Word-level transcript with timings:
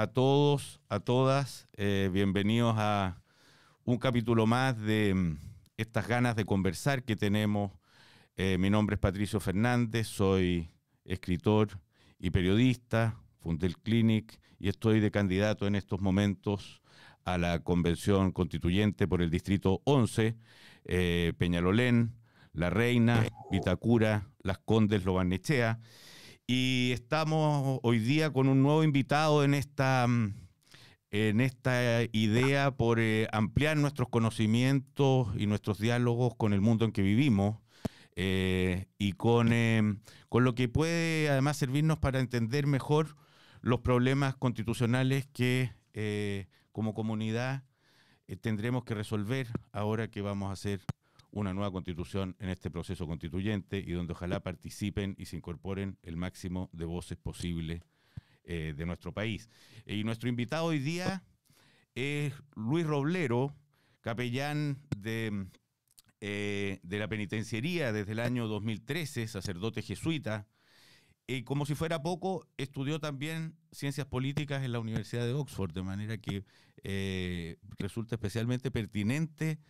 a 0.00 0.06
todos, 0.06 0.80
a 0.88 1.00
todas. 1.00 1.68
Eh, 1.76 2.08
bienvenidos 2.10 2.74
a 2.78 3.22
un 3.84 3.98
capítulo 3.98 4.46
más 4.46 4.80
de 4.80 5.12
mm, 5.14 5.36
estas 5.76 6.08
ganas 6.08 6.36
de 6.36 6.46
conversar 6.46 7.02
que 7.02 7.16
tenemos. 7.16 7.72
Eh, 8.38 8.56
mi 8.56 8.70
nombre 8.70 8.94
es 8.94 9.00
Patricio 9.00 9.40
Fernández, 9.40 10.06
soy 10.06 10.70
escritor 11.04 11.78
y 12.18 12.30
periodista, 12.30 13.20
fundé 13.40 13.66
el 13.66 13.76
Clinic 13.76 14.40
y 14.58 14.70
estoy 14.70 15.00
de 15.00 15.10
candidato 15.10 15.66
en 15.66 15.74
estos 15.74 16.00
momentos 16.00 16.80
a 17.24 17.36
la 17.36 17.62
convención 17.62 18.32
constituyente 18.32 19.06
por 19.06 19.20
el 19.20 19.28
distrito 19.28 19.82
11, 19.84 20.34
eh, 20.86 21.34
Peñalolén, 21.36 22.16
La 22.54 22.70
Reina, 22.70 23.26
Vitacura, 23.50 24.30
Las 24.42 24.60
Condes, 24.60 25.04
Lobarnechea. 25.04 25.78
Y 26.52 26.90
estamos 26.90 27.78
hoy 27.84 28.00
día 28.00 28.32
con 28.32 28.48
un 28.48 28.60
nuevo 28.60 28.82
invitado 28.82 29.44
en 29.44 29.54
esta, 29.54 30.04
mm, 30.08 30.34
en 31.12 31.40
esta 31.40 32.02
idea 32.10 32.72
por 32.72 32.98
eh, 32.98 33.28
ampliar 33.30 33.76
nuestros 33.76 34.08
conocimientos 34.08 35.28
y 35.36 35.46
nuestros 35.46 35.78
diálogos 35.78 36.34
con 36.34 36.52
el 36.52 36.60
mundo 36.60 36.84
en 36.84 36.90
que 36.90 37.02
vivimos. 37.02 37.60
Eh, 38.16 38.86
y 38.98 39.12
con, 39.12 39.52
eh, 39.52 39.94
con 40.28 40.42
lo 40.42 40.56
que 40.56 40.68
puede 40.68 41.30
además 41.30 41.56
servirnos 41.56 42.00
para 42.00 42.18
entender 42.18 42.66
mejor 42.66 43.14
los 43.60 43.78
problemas 43.78 44.34
constitucionales 44.34 45.28
que 45.32 45.70
como 46.72 46.94
comunidad 46.94 47.62
tendremos 48.40 48.82
que 48.82 48.94
resolver 48.94 49.46
ahora 49.70 50.10
que 50.10 50.20
vamos 50.20 50.50
a 50.50 50.54
hacer 50.54 50.80
una 51.32 51.54
nueva 51.54 51.70
constitución 51.70 52.36
en 52.38 52.48
este 52.48 52.70
proceso 52.70 53.06
constituyente 53.06 53.78
y 53.78 53.92
donde 53.92 54.12
ojalá 54.12 54.40
participen 54.40 55.14
y 55.18 55.26
se 55.26 55.36
incorporen 55.36 55.96
el 56.02 56.16
máximo 56.16 56.68
de 56.72 56.84
voces 56.84 57.18
posible 57.18 57.82
eh, 58.44 58.74
de 58.76 58.86
nuestro 58.86 59.12
país. 59.12 59.48
Y 59.86 60.02
nuestro 60.04 60.28
invitado 60.28 60.66
hoy 60.66 60.78
día 60.78 61.22
es 61.94 62.34
Luis 62.56 62.86
Roblero, 62.86 63.54
capellán 64.00 64.78
de, 64.96 65.46
eh, 66.20 66.80
de 66.82 66.98
la 66.98 67.08
penitenciaría 67.08 67.92
desde 67.92 68.12
el 68.12 68.20
año 68.20 68.48
2013, 68.48 69.28
sacerdote 69.28 69.82
jesuita. 69.82 70.48
Y 71.26 71.44
como 71.44 71.64
si 71.64 71.76
fuera 71.76 72.02
poco, 72.02 72.48
estudió 72.56 72.98
también 72.98 73.56
ciencias 73.70 74.06
políticas 74.06 74.64
en 74.64 74.72
la 74.72 74.80
Universidad 74.80 75.26
de 75.26 75.32
Oxford, 75.32 75.72
de 75.72 75.82
manera 75.82 76.18
que 76.18 76.44
eh, 76.82 77.56
resulta 77.78 78.16
especialmente 78.16 78.70
pertinente 78.70 79.60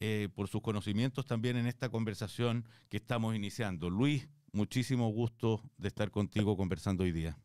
eh, 0.00 0.28
por 0.34 0.48
sus 0.48 0.62
conocimientos 0.62 1.26
también 1.26 1.56
en 1.56 1.66
esta 1.66 1.88
conversación 1.88 2.64
que 2.88 2.98
estamos 2.98 3.34
iniciando. 3.34 3.90
Luis, 3.90 4.28
muchísimo 4.52 5.08
gusto 5.10 5.62
de 5.76 5.88
estar 5.88 6.10
contigo 6.10 6.56
conversando 6.56 7.04
hoy 7.04 7.12
día. 7.12 7.38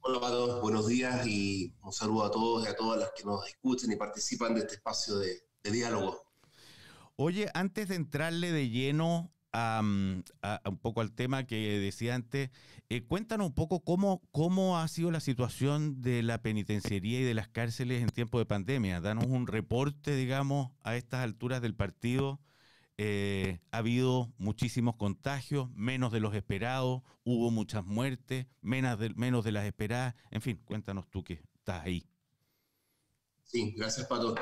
Hola 0.00 0.26
a 0.26 0.30
todos, 0.30 0.60
buenos 0.60 0.88
días 0.88 1.26
y 1.26 1.72
un 1.82 1.92
saludo 1.92 2.24
a 2.24 2.30
todos 2.30 2.64
y 2.64 2.68
a 2.68 2.74
todas 2.74 2.98
las 2.98 3.12
que 3.16 3.24
nos 3.24 3.46
escuchen 3.46 3.92
y 3.92 3.96
participan 3.96 4.54
de 4.54 4.60
este 4.60 4.74
espacio 4.74 5.16
de 5.16 5.40
diálogo. 5.62 6.24
Oye, 7.16 7.48
antes 7.54 7.88
de 7.88 7.94
entrarle 7.94 8.50
de 8.50 8.68
lleno 8.68 9.30
a, 9.52 9.80
un 9.82 10.78
poco 10.80 11.00
al 11.00 11.12
tema 11.12 11.44
que 11.46 11.78
decía 11.78 12.14
antes, 12.14 12.50
eh, 12.88 13.02
cuéntanos 13.02 13.48
un 13.48 13.54
poco 13.54 13.80
cómo, 13.80 14.22
cómo 14.30 14.78
ha 14.78 14.88
sido 14.88 15.10
la 15.10 15.20
situación 15.20 16.00
de 16.02 16.22
la 16.22 16.42
penitenciaría 16.42 17.20
y 17.20 17.24
de 17.24 17.34
las 17.34 17.48
cárceles 17.48 18.02
en 18.02 18.08
tiempo 18.08 18.38
de 18.38 18.46
pandemia. 18.46 19.00
Danos 19.00 19.26
un 19.26 19.46
reporte, 19.46 20.14
digamos, 20.16 20.70
a 20.82 20.96
estas 20.96 21.22
alturas 21.22 21.60
del 21.60 21.74
partido. 21.74 22.40
Eh, 22.98 23.60
ha 23.70 23.78
habido 23.78 24.32
muchísimos 24.38 24.96
contagios, 24.96 25.70
menos 25.74 26.12
de 26.12 26.20
los 26.20 26.34
esperados, 26.34 27.02
hubo 27.24 27.50
muchas 27.50 27.84
muertes, 27.84 28.46
menos 28.60 28.98
de, 28.98 29.10
menos 29.14 29.44
de 29.44 29.52
las 29.52 29.66
esperadas. 29.66 30.14
En 30.30 30.42
fin, 30.42 30.60
cuéntanos 30.64 31.08
tú 31.08 31.24
que 31.24 31.42
estás 31.54 31.84
ahí. 31.84 32.06
Sí, 33.44 33.74
gracias 33.76 34.06
Pato. 34.06 34.34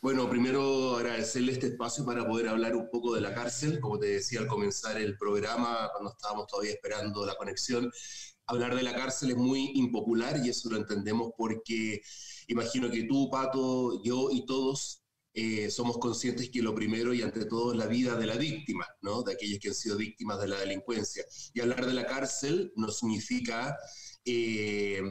Bueno, 0.00 0.30
primero 0.30 0.96
agradecerle 0.96 1.52
este 1.52 1.66
espacio 1.68 2.04
para 2.04 2.24
poder 2.24 2.48
hablar 2.48 2.76
un 2.76 2.88
poco 2.88 3.14
de 3.14 3.20
la 3.20 3.34
cárcel. 3.34 3.80
Como 3.80 3.98
te 3.98 4.06
decía 4.06 4.38
al 4.38 4.46
comenzar 4.46 4.96
el 4.96 5.18
programa, 5.18 5.90
cuando 5.92 6.12
estábamos 6.12 6.46
todavía 6.46 6.70
esperando 6.72 7.26
la 7.26 7.34
conexión, 7.34 7.90
hablar 8.46 8.76
de 8.76 8.84
la 8.84 8.94
cárcel 8.94 9.30
es 9.30 9.36
muy 9.36 9.72
impopular 9.74 10.40
y 10.44 10.50
eso 10.50 10.70
lo 10.70 10.76
entendemos 10.76 11.32
porque 11.36 12.00
imagino 12.46 12.88
que 12.90 13.04
tú, 13.04 13.28
Pato, 13.28 14.00
yo 14.04 14.30
y 14.30 14.46
todos 14.46 15.02
eh, 15.34 15.68
somos 15.70 15.98
conscientes 15.98 16.48
que 16.50 16.62
lo 16.62 16.74
primero 16.76 17.12
y 17.12 17.22
ante 17.22 17.44
todo 17.44 17.72
es 17.72 17.78
la 17.78 17.86
vida 17.86 18.14
de 18.16 18.26
la 18.26 18.36
víctima, 18.36 18.86
¿no? 19.02 19.22
de 19.24 19.34
aquellos 19.34 19.58
que 19.58 19.68
han 19.68 19.74
sido 19.74 19.96
víctimas 19.96 20.40
de 20.40 20.48
la 20.48 20.60
delincuencia. 20.60 21.24
Y 21.54 21.60
hablar 21.60 21.86
de 21.86 21.94
la 21.94 22.06
cárcel 22.06 22.72
no 22.76 22.88
significa 22.88 23.76
eh, 24.24 25.02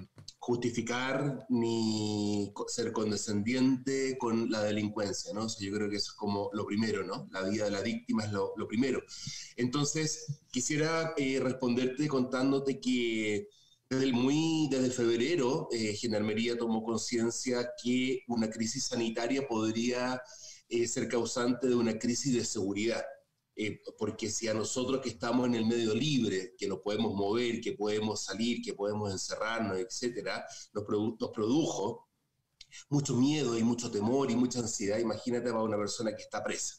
justificar 0.48 1.46
ni 1.50 2.54
ser 2.68 2.94
condescendiente 2.94 4.18
con 4.18 4.50
la 4.50 4.64
delincuencia, 4.64 5.34
¿no? 5.34 5.46
yo 5.60 5.74
creo 5.74 5.90
que 5.90 5.98
eso 5.98 6.12
es 6.12 6.18
como 6.18 6.50
lo 6.54 6.66
primero, 6.66 7.04
¿no? 7.04 7.28
La 7.34 7.44
vida 7.44 7.66
de 7.66 7.72
la 7.72 7.82
víctima 7.82 8.24
es 8.24 8.32
lo, 8.32 8.54
primero. 8.66 9.04
Entonces, 9.58 10.40
quisiera 10.50 11.14
eh, 11.18 11.42
responderte 11.44 12.08
contándote 12.08 12.80
que 12.80 13.50
desde, 13.90 14.14
muy, 14.14 14.70
desde 14.72 14.90
febrero, 14.90 15.68
eh, 15.70 15.94
Gendarmería 15.94 16.58
tomó 16.58 16.82
conciencia 16.82 17.72
que 17.84 18.24
una 18.30 18.50
crisis 18.50 18.86
sanitaria 18.86 19.46
podría 19.50 20.22
eh, 20.70 20.88
ser 20.88 21.10
causante 21.10 21.68
de 21.68 21.76
una 21.76 22.00
crisis 22.00 22.34
de 22.34 22.46
seguridad. 22.46 23.04
Eh, 23.60 23.82
porque 23.98 24.30
si 24.30 24.48
a 24.48 24.54
nosotros 24.54 25.02
que 25.02 25.10
estamos 25.10 25.48
en 25.48 25.56
el 25.56 25.66
medio 25.66 25.96
libre, 25.96 26.54
que 26.56 26.68
nos 26.68 26.78
podemos 26.80 27.16
mover, 27.16 27.60
que 27.60 27.74
podemos 27.74 28.24
salir, 28.24 28.62
que 28.62 28.76
podemos 28.76 29.12
encerrarnos, 29.12 29.80
etcétera, 29.80 30.46
nos, 30.74 30.86
nos 31.20 31.32
produjo 31.32 32.08
mucho 32.90 33.16
miedo 33.16 33.58
y 33.58 33.64
mucho 33.64 33.90
temor 33.90 34.30
y 34.30 34.36
mucha 34.36 34.60
ansiedad, 34.60 35.00
imagínate 35.00 35.50
para 35.50 35.64
una 35.64 35.78
persona 35.78 36.16
que 36.16 36.22
está 36.22 36.44
presa. 36.44 36.76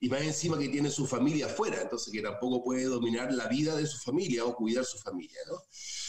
Y 0.00 0.08
más 0.08 0.22
encima 0.22 0.58
que 0.58 0.68
tiene 0.68 0.90
su 0.90 1.06
familia 1.06 1.46
afuera, 1.46 1.82
entonces 1.82 2.12
que 2.12 2.22
tampoco 2.22 2.64
puede 2.64 2.84
dominar 2.84 3.32
la 3.32 3.46
vida 3.46 3.76
de 3.76 3.86
su 3.86 3.98
familia 3.98 4.44
o 4.44 4.56
cuidar 4.56 4.84
su 4.84 4.98
familia, 4.98 5.40
¿no? 5.48 5.60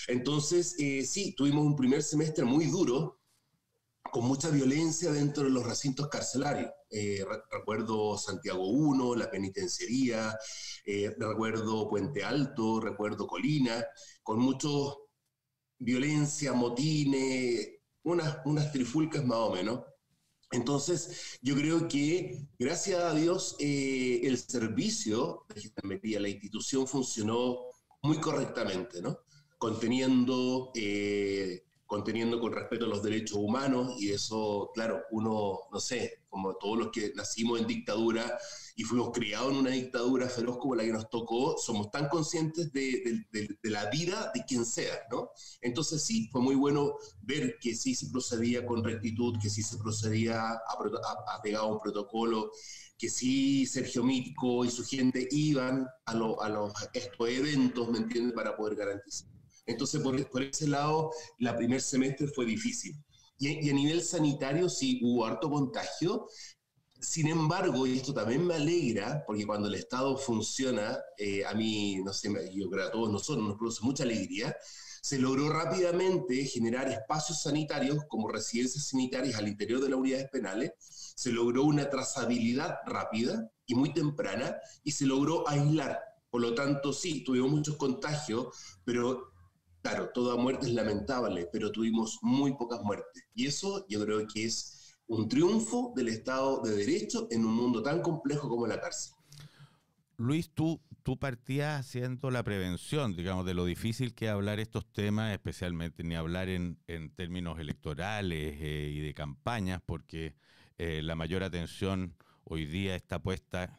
Entonces, 0.08 0.76
eh, 0.80 1.04
sí, 1.06 1.34
tuvimos 1.36 1.66
un 1.66 1.76
primer 1.76 2.02
semestre 2.02 2.46
muy 2.46 2.66
duro, 2.66 3.19
con 4.12 4.26
mucha 4.26 4.50
violencia 4.50 5.12
dentro 5.12 5.44
de 5.44 5.50
los 5.50 5.66
recintos 5.66 6.08
carcelarios. 6.08 6.72
Eh, 6.90 7.24
recuerdo 7.52 8.18
Santiago 8.18 8.66
I, 8.66 9.20
la 9.20 9.30
penitenciaría, 9.30 10.38
eh, 10.86 11.16
recuerdo 11.18 11.90
Puente 11.90 12.24
Alto, 12.24 12.80
recuerdo 12.80 13.28
Colina, 13.28 13.86
con 14.24 14.40
mucho 14.40 15.10
violencia, 15.78 16.54
motines, 16.54 17.70
unas, 18.04 18.40
unas 18.46 18.72
trifulcas 18.72 19.24
más 19.26 19.38
o 19.38 19.54
menos. 19.54 19.82
Entonces, 20.52 21.38
yo 21.42 21.56
creo 21.56 21.88
que, 21.88 22.48
gracias 22.58 23.00
a 23.02 23.14
Dios, 23.14 23.56
eh, 23.60 24.22
el 24.24 24.38
servicio 24.38 25.46
de 25.54 26.20
la 26.20 26.30
institución 26.30 26.88
funcionó 26.88 27.60
muy 28.02 28.20
correctamente, 28.20 29.02
¿no? 29.02 29.20
Conteniendo 29.60 30.72
conteniendo 31.90 32.40
con 32.40 32.54
respeto 32.54 32.86
a 32.86 32.88
los 32.88 33.02
derechos 33.02 33.40
humanos 33.40 33.96
y 34.00 34.12
eso, 34.12 34.70
claro, 34.76 35.02
uno, 35.10 35.58
no 35.72 35.80
sé, 35.80 36.22
como 36.30 36.54
todos 36.54 36.78
los 36.78 36.92
que 36.92 37.12
nacimos 37.16 37.60
en 37.60 37.66
dictadura 37.66 38.38
y 38.76 38.84
fuimos 38.84 39.10
criados 39.12 39.52
en 39.52 39.58
una 39.58 39.72
dictadura 39.72 40.30
feroz 40.30 40.60
como 40.60 40.76
la 40.76 40.84
que 40.84 40.92
nos 40.92 41.10
tocó, 41.10 41.58
somos 41.58 41.90
tan 41.90 42.08
conscientes 42.08 42.72
de, 42.72 43.26
la 43.64 43.90
vida 43.90 44.32
de 44.36 44.46
quien 44.46 44.66
sea, 44.66 45.00
¿no? 45.10 45.32
Entonces 45.62 46.06
sí, 46.06 46.30
fue 46.32 46.42
muy 46.42 46.54
bueno 46.54 46.94
ver 47.24 47.58
que 47.60 47.74
sí 47.74 47.96
se 47.96 48.12
procedía 48.12 48.68
con 48.68 48.84
rectitud, 48.84 49.40
que 49.42 49.50
sí 49.50 49.64
se 49.64 49.80
procedía 49.80 50.48
a, 50.48 50.62
a, 50.62 51.42
pegar 51.42 51.64
un 51.64 51.80
protocolo, 51.80 52.52
que 53.00 53.10
sí 53.10 53.66
Sergio 53.66 54.04
Mítico 54.04 54.64
y 54.64 54.70
su 54.70 54.86
gente 54.86 55.28
iban 55.32 55.88
a, 56.06 56.12
a 56.12 56.50
los, 56.50 56.72
estos 56.94 57.30
eventos, 57.30 57.90
¿me 57.90 57.98
entiendes?, 57.98 58.36
para 58.36 58.56
poder 58.56 58.76
garantizar. 58.76 59.39
Entonces, 59.70 60.02
por, 60.02 60.42
ese 60.44 60.68
lado, 60.68 61.12
la 61.38 61.56
primer 61.56 61.82
semestre 61.82 62.28
fue 62.28 62.46
difícil. 62.46 62.96
Y, 63.38 63.70
a 63.70 63.74
nivel 63.74 64.02
sanitario 64.02 64.70
sí 64.70 65.00
hubo 65.04 65.26
harto 65.26 65.50
contagio. 65.50 66.28
Sin 67.00 67.28
embargo, 67.28 67.88
y 67.88 67.98
esto 67.98 68.14
también 68.14 68.46
me 68.46 68.56
alegra, 68.56 69.24
porque 69.26 69.46
cuando 69.46 69.70
el 69.70 69.76
Estado 69.76 70.18
funciona, 70.18 70.98
eh, 71.18 71.46
a 71.46 71.54
mí, 71.54 72.02
no 72.04 72.12
sé, 72.12 72.30
yo 72.54 72.70
creo 72.70 72.88
a 72.88 72.92
todos 72.92 73.10
nosotros 73.10 73.48
nos 73.48 73.58
produce 73.58 73.84
mucha 73.84 74.04
alegría, 74.04 74.54
se 75.02 75.18
logró 75.18 75.50
rápidamente 75.50 76.46
generar 76.46 76.90
espacios 76.90 77.42
sanitarios 77.42 78.04
como 78.10 78.28
residencias 78.28 78.90
sanitarias 78.90 79.36
al 79.36 79.48
interior 79.48 79.82
de 79.82 79.90
las 79.90 80.00
unidades 80.00 80.30
penales, 80.30 80.72
se 80.80 81.32
logró 81.32 81.64
una 81.64 81.90
trazabilidad 81.90 82.76
rápida 82.86 83.50
y 83.66 83.76
muy 83.76 83.94
temprana 83.94 84.58
y 84.84 84.92
se 84.92 85.06
logró 85.06 85.48
aislar. 85.48 86.00
Por 86.30 86.42
lo 86.42 86.54
tanto, 86.54 86.94
sí, 86.94 87.24
tuvimos 87.24 87.50
muchos 87.50 87.78
contagios, 87.78 88.48
pero 88.84 89.32
Claro, 89.90 90.10
toda 90.14 90.36
muerte 90.36 90.68
es 90.68 90.74
lamentable, 90.74 91.50
pero 91.52 91.72
tuvimos 91.72 92.20
muy 92.22 92.54
pocas 92.56 92.82
muertes. 92.84 93.24
Y 93.34 93.48
eso 93.48 93.86
yo 93.90 94.04
creo 94.06 94.28
que 94.28 94.46
es 94.46 94.98
un 95.08 95.28
triunfo 95.28 95.94
del 95.96 96.10
Estado 96.10 96.62
de 96.62 96.76
Derecho 96.76 97.28
en 97.32 97.44
un 97.44 97.56
mundo 97.56 97.82
tan 97.82 98.02
complejo 98.02 98.48
como 98.48 98.68
la 98.68 98.80
cárcel. 98.80 99.14
Luis, 100.18 100.52
tú, 100.54 100.80
tú 101.02 101.18
partías 101.18 101.80
haciendo 101.80 102.30
la 102.30 102.44
prevención, 102.44 103.16
digamos, 103.16 103.46
de 103.46 103.56
lo 103.56 103.66
difícil 103.66 104.14
que 104.14 104.26
es 104.26 104.32
hablar 104.32 104.60
estos 104.60 104.86
temas, 104.92 105.34
especialmente 105.34 106.04
ni 106.04 106.14
hablar 106.14 106.50
en, 106.50 106.78
términos 107.16 107.58
electorales 107.58 108.58
eh, 108.60 108.92
y 108.94 109.00
de 109.00 109.14
campañas, 109.16 109.82
porque 109.84 110.36
eh, 110.78 111.02
la 111.02 111.16
mayor 111.16 111.44
atención 111.44 112.16
hoy 112.44 112.66
día 112.66 112.96
está 112.96 113.20
puesta 113.20 113.79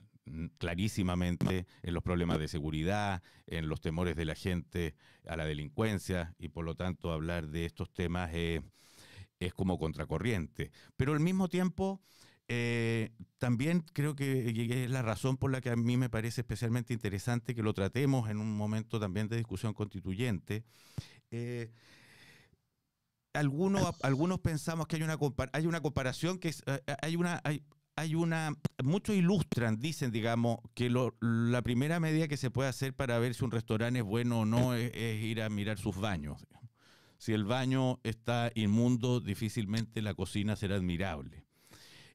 clarísimamente 0.59 1.67
en 1.83 1.95
los 1.95 2.03
problemas 2.03 2.39
de 2.39 2.49
seguridad, 2.49 3.23
en 3.47 3.69
los 3.69 3.81
temores 3.81 4.17
de 4.17 4.25
la 4.25 4.35
gente 4.35 4.95
a 5.27 5.37
la 5.37 5.45
delincuencia 5.45 6.35
y 6.39 6.49
por 6.49 6.65
lo 6.65 6.75
tanto 6.75 7.13
hablar 7.13 7.49
de 7.49 7.65
estos 7.65 7.93
temas 7.93 8.31
es 8.33 9.55
como 9.55 9.79
contracorriente. 9.79 10.71
Pero 10.97 11.13
al 11.13 11.21
mismo 11.21 11.49
tiempo 11.49 12.01
eh, 12.53 13.13
también 13.39 13.85
creo 13.93 14.17
que 14.17 14.85
es 14.85 14.91
la 14.91 15.03
razón 15.03 15.37
por 15.37 15.53
la 15.53 15.61
que 15.61 15.71
a 15.71 15.77
mí 15.77 15.97
me 15.97 16.11
parece 16.11 16.41
especialmente 16.41 16.93
interesante 16.93 17.55
que 17.55 17.63
lo 17.63 17.73
tratemos 17.75 18.29
en 18.29 18.39
un 18.39 18.57
momento 18.57 18.99
también 18.99 19.29
de 19.29 19.37
discusión 19.37 19.73
constituyente. 19.73 20.65
Eh, 21.31 21.71
algunos, 23.33 23.95
algunos 24.03 24.41
pensamos 24.41 24.89
que 24.89 24.97
hay 24.97 25.03
una, 25.05 25.17
hay 25.53 25.67
una 25.67 25.81
comparación 25.81 26.39
que 26.39 26.49
eh, 26.49 26.81
hay 27.01 27.15
una... 27.15 27.41
Hay, 27.45 27.63
una, 28.14 28.56
muchos 28.82 29.14
ilustran, 29.14 29.79
dicen, 29.79 30.11
digamos, 30.11 30.58
que 30.75 30.91
la 31.20 31.62
primera 31.62 32.00
medida 32.00 32.29
que 32.29 32.37
se 32.37 32.50
puede 32.50 32.69
hacer 32.69 32.94
para 32.94 33.19
ver 33.19 33.35
si 33.35 33.44
un 33.44 33.50
restaurante 33.50 34.00
es 34.00 34.05
bueno 34.05 34.41
o 34.41 34.44
no 34.44 34.75
es, 34.75 34.91
es 34.94 35.23
ir 35.23 35.43
a 35.43 35.49
mirar 35.49 35.79
sus 35.79 35.97
baños. 35.97 36.47
Si 37.19 37.32
el 37.35 37.44
baño 37.44 38.00
está 38.02 38.50
inmundo, 38.55 39.20
difícilmente 39.20 40.00
la 40.00 40.14
cocina 40.14 40.56
será 40.56 40.76
admirable. 40.76 41.44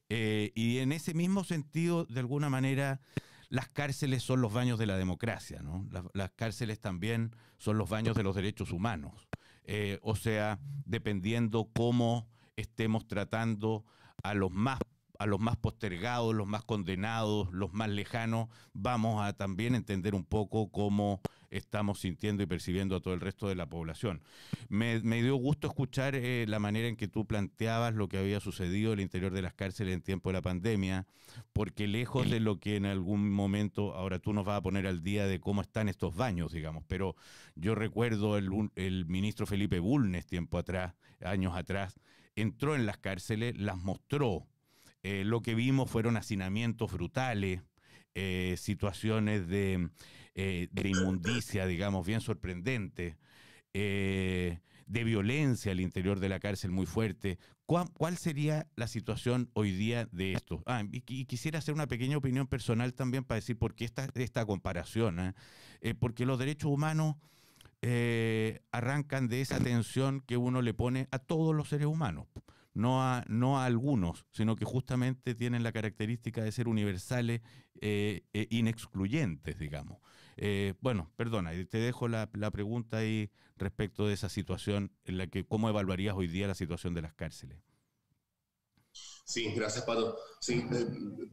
Eh, 0.08 0.52
y 0.54 0.78
en 0.78 0.92
ese 0.92 1.14
mismo 1.14 1.44
sentido, 1.44 2.04
de 2.06 2.20
alguna 2.20 2.48
manera, 2.50 3.00
las 3.48 3.68
cárceles 3.68 4.22
son 4.22 4.40
los 4.40 4.52
baños 4.52 4.78
de 4.78 4.86
la 4.86 4.96
democracia, 4.96 5.60
¿no? 5.62 5.86
Las, 6.12 6.30
cárceles 6.32 6.80
también 6.80 7.34
son 7.58 7.78
los 7.78 7.88
baños 7.88 8.16
de 8.16 8.22
los 8.22 8.34
derechos 8.34 8.72
humanos. 8.72 9.28
Eh, 9.64 9.98
o 10.02 10.14
sea, 10.14 10.58
dependiendo 10.84 11.70
cómo 11.72 12.28
estemos 12.56 13.06
tratando 13.06 13.84
a 14.22 14.34
los 14.34 14.50
más 14.50 14.78
a 15.18 15.26
los 15.26 15.40
más 15.40 15.56
postergados, 15.56 16.34
los 16.34 16.46
más 16.46 16.64
condenados, 16.64 17.48
los 17.52 17.72
más 17.72 17.88
lejanos, 17.88 18.48
vamos 18.72 19.24
a 19.24 19.32
también 19.32 19.74
entender 19.74 20.14
un 20.14 20.24
poco 20.24 20.70
cómo 20.70 21.20
estamos 21.50 22.00
sintiendo 22.00 22.42
y 22.42 22.46
percibiendo 22.46 22.96
a 22.96 23.00
todo 23.00 23.14
el 23.14 23.20
resto 23.20 23.48
de 23.48 23.54
la 23.54 23.66
población. 23.66 24.22
Me, 24.68 25.00
dio 25.00 25.36
gusto 25.36 25.66
escuchar 25.68 26.14
eh, 26.14 26.44
la 26.48 26.58
manera 26.58 26.88
en 26.88 26.96
que 26.96 27.08
tú 27.08 27.26
planteabas 27.26 27.94
lo 27.94 28.08
que 28.08 28.18
había 28.18 28.40
sucedido 28.40 28.92
en 28.92 28.98
el 28.98 29.04
interior 29.04 29.32
de 29.32 29.42
las 29.42 29.54
cárceles 29.54 29.94
en 29.94 30.02
tiempo 30.02 30.28
de 30.28 30.34
la 30.34 30.42
pandemia, 30.42 31.06
porque 31.52 31.86
lejos 31.86 32.30
de 32.30 32.40
lo 32.40 32.58
que 32.58 32.76
en 32.76 32.86
algún 32.86 33.30
momento, 33.30 33.94
ahora 33.94 34.18
tú 34.18 34.32
nos 34.32 34.44
vas 34.44 34.58
a 34.58 34.62
poner 34.62 34.86
al 34.86 35.02
día 35.02 35.26
de 35.26 35.40
cómo 35.40 35.62
están 35.62 35.88
estos 35.88 36.14
baños, 36.14 36.52
digamos, 36.52 36.84
pero 36.86 37.16
yo 37.54 37.74
recuerdo 37.74 38.36
el, 38.36 38.70
el 38.74 39.06
ministro 39.06 39.46
Felipe 39.46 39.78
Bulnes 39.78 40.26
tiempo 40.26 40.58
atrás, 40.58 40.94
años 41.20 41.56
atrás, 41.56 41.98
entró 42.34 42.74
en 42.74 42.86
las 42.86 42.98
cárceles, 42.98 43.56
las 43.58 43.76
mostró. 43.78 44.46
Eh, 45.08 45.22
lo 45.24 45.40
que 45.40 45.54
vimos 45.54 45.88
fueron 45.88 46.16
hacinamientos 46.16 46.90
brutales, 46.90 47.62
eh, 48.16 48.56
situaciones 48.58 49.46
de, 49.46 49.88
eh, 50.34 50.66
de, 50.72 50.88
inmundicia, 50.88 51.64
digamos, 51.64 52.04
bien 52.04 52.20
sorprendentes, 52.20 53.14
de 53.72 55.04
violencia 55.04 55.70
al 55.70 55.78
interior 55.78 56.18
de 56.18 56.28
la 56.28 56.40
cárcel 56.40 56.72
muy 56.72 56.86
fuerte. 56.86 57.38
¿Cuál, 57.66 58.16
sería 58.16 58.66
la 58.74 58.88
situación 58.88 59.48
hoy 59.52 59.70
día 59.70 60.08
de 60.10 60.32
esto? 60.32 60.64
Ah, 60.66 60.82
y, 60.90 61.02
quisiera 61.26 61.60
hacer 61.60 61.74
una 61.74 61.86
pequeña 61.86 62.16
opinión 62.16 62.48
personal 62.48 62.92
también 62.92 63.22
para 63.22 63.36
decir 63.36 63.56
por 63.56 63.76
qué 63.76 63.84
esta, 63.84 64.08
esta 64.14 64.44
comparación. 64.44 65.36
porque 66.00 66.26
los 66.26 66.40
derechos 66.40 66.72
humanos 66.72 67.14
arrancan 68.72 69.28
de 69.28 69.40
esa 69.40 69.60
tensión 69.60 70.20
que 70.26 70.36
uno 70.36 70.62
le 70.62 70.74
pone 70.74 71.06
a 71.12 71.20
todos 71.20 71.54
los 71.54 71.68
seres 71.68 71.86
humanos 71.86 72.26
no 72.76 73.02
a, 73.02 73.24
no 73.26 73.58
a 73.58 73.64
algunos, 73.64 74.26
sino 74.30 74.54
que 74.54 74.66
justamente 74.66 75.34
tienen 75.34 75.62
la 75.62 75.72
característica 75.72 76.42
de 76.42 76.52
ser 76.52 76.68
universales 76.68 77.40
e 77.80 78.22
inexcluyentes, 78.50 79.58
digamos. 79.58 79.98
Eh, 80.36 80.74
bueno, 80.80 81.10
perdona, 81.16 81.52
te 81.68 81.78
dejo 81.78 82.08
la, 82.08 82.30
pregunta 82.52 82.98
ahí 82.98 83.30
respecto 83.56 84.06
de 84.06 84.14
esa 84.14 84.28
situación, 84.28 84.92
en 85.04 85.16
la 85.16 85.26
que 85.26 85.46
cómo 85.46 85.68
evaluarías 85.68 86.14
hoy 86.14 86.28
día 86.28 86.46
la 86.46 86.54
situación 86.54 86.92
de 86.94 87.02
las 87.02 87.14
cárceles. 87.14 87.58
Sí, 89.24 89.52
gracias, 89.56 89.84
Pato. 89.84 90.16
Sí, 90.40 90.64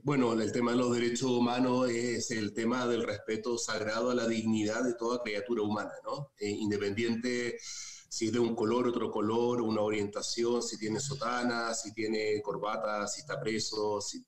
bueno, 0.01 0.33
el 0.33 0.51
tema 0.51 0.71
de 0.71 0.77
los 0.77 0.93
derechos 0.93 1.29
humanos 1.29 1.89
es 1.89 2.31
el 2.31 2.53
tema 2.53 2.87
del 2.87 3.03
respeto 3.03 3.57
sagrado 3.57 4.09
a 4.09 4.15
la 4.15 4.27
dignidad 4.27 4.83
de 4.83 4.95
toda 4.95 5.21
criatura 5.21 5.61
humana, 5.61 5.91
¿no? 6.03 6.31
independiente 6.39 7.57
si 8.13 8.27
es 8.27 8.31
de 8.31 8.37
un 8.37 8.53
color, 8.53 8.87
otro 8.87 9.09
color, 9.09 9.59
una 9.59 9.81
orientación, 9.81 10.61
si 10.61 10.77
tiene 10.77 10.99
sotana, 10.99 11.73
si 11.73 11.91
tiene 11.95 12.39
corbata, 12.43 13.07
si 13.07 13.21
está 13.21 13.39
preso, 13.39 13.99
si, 14.01 14.23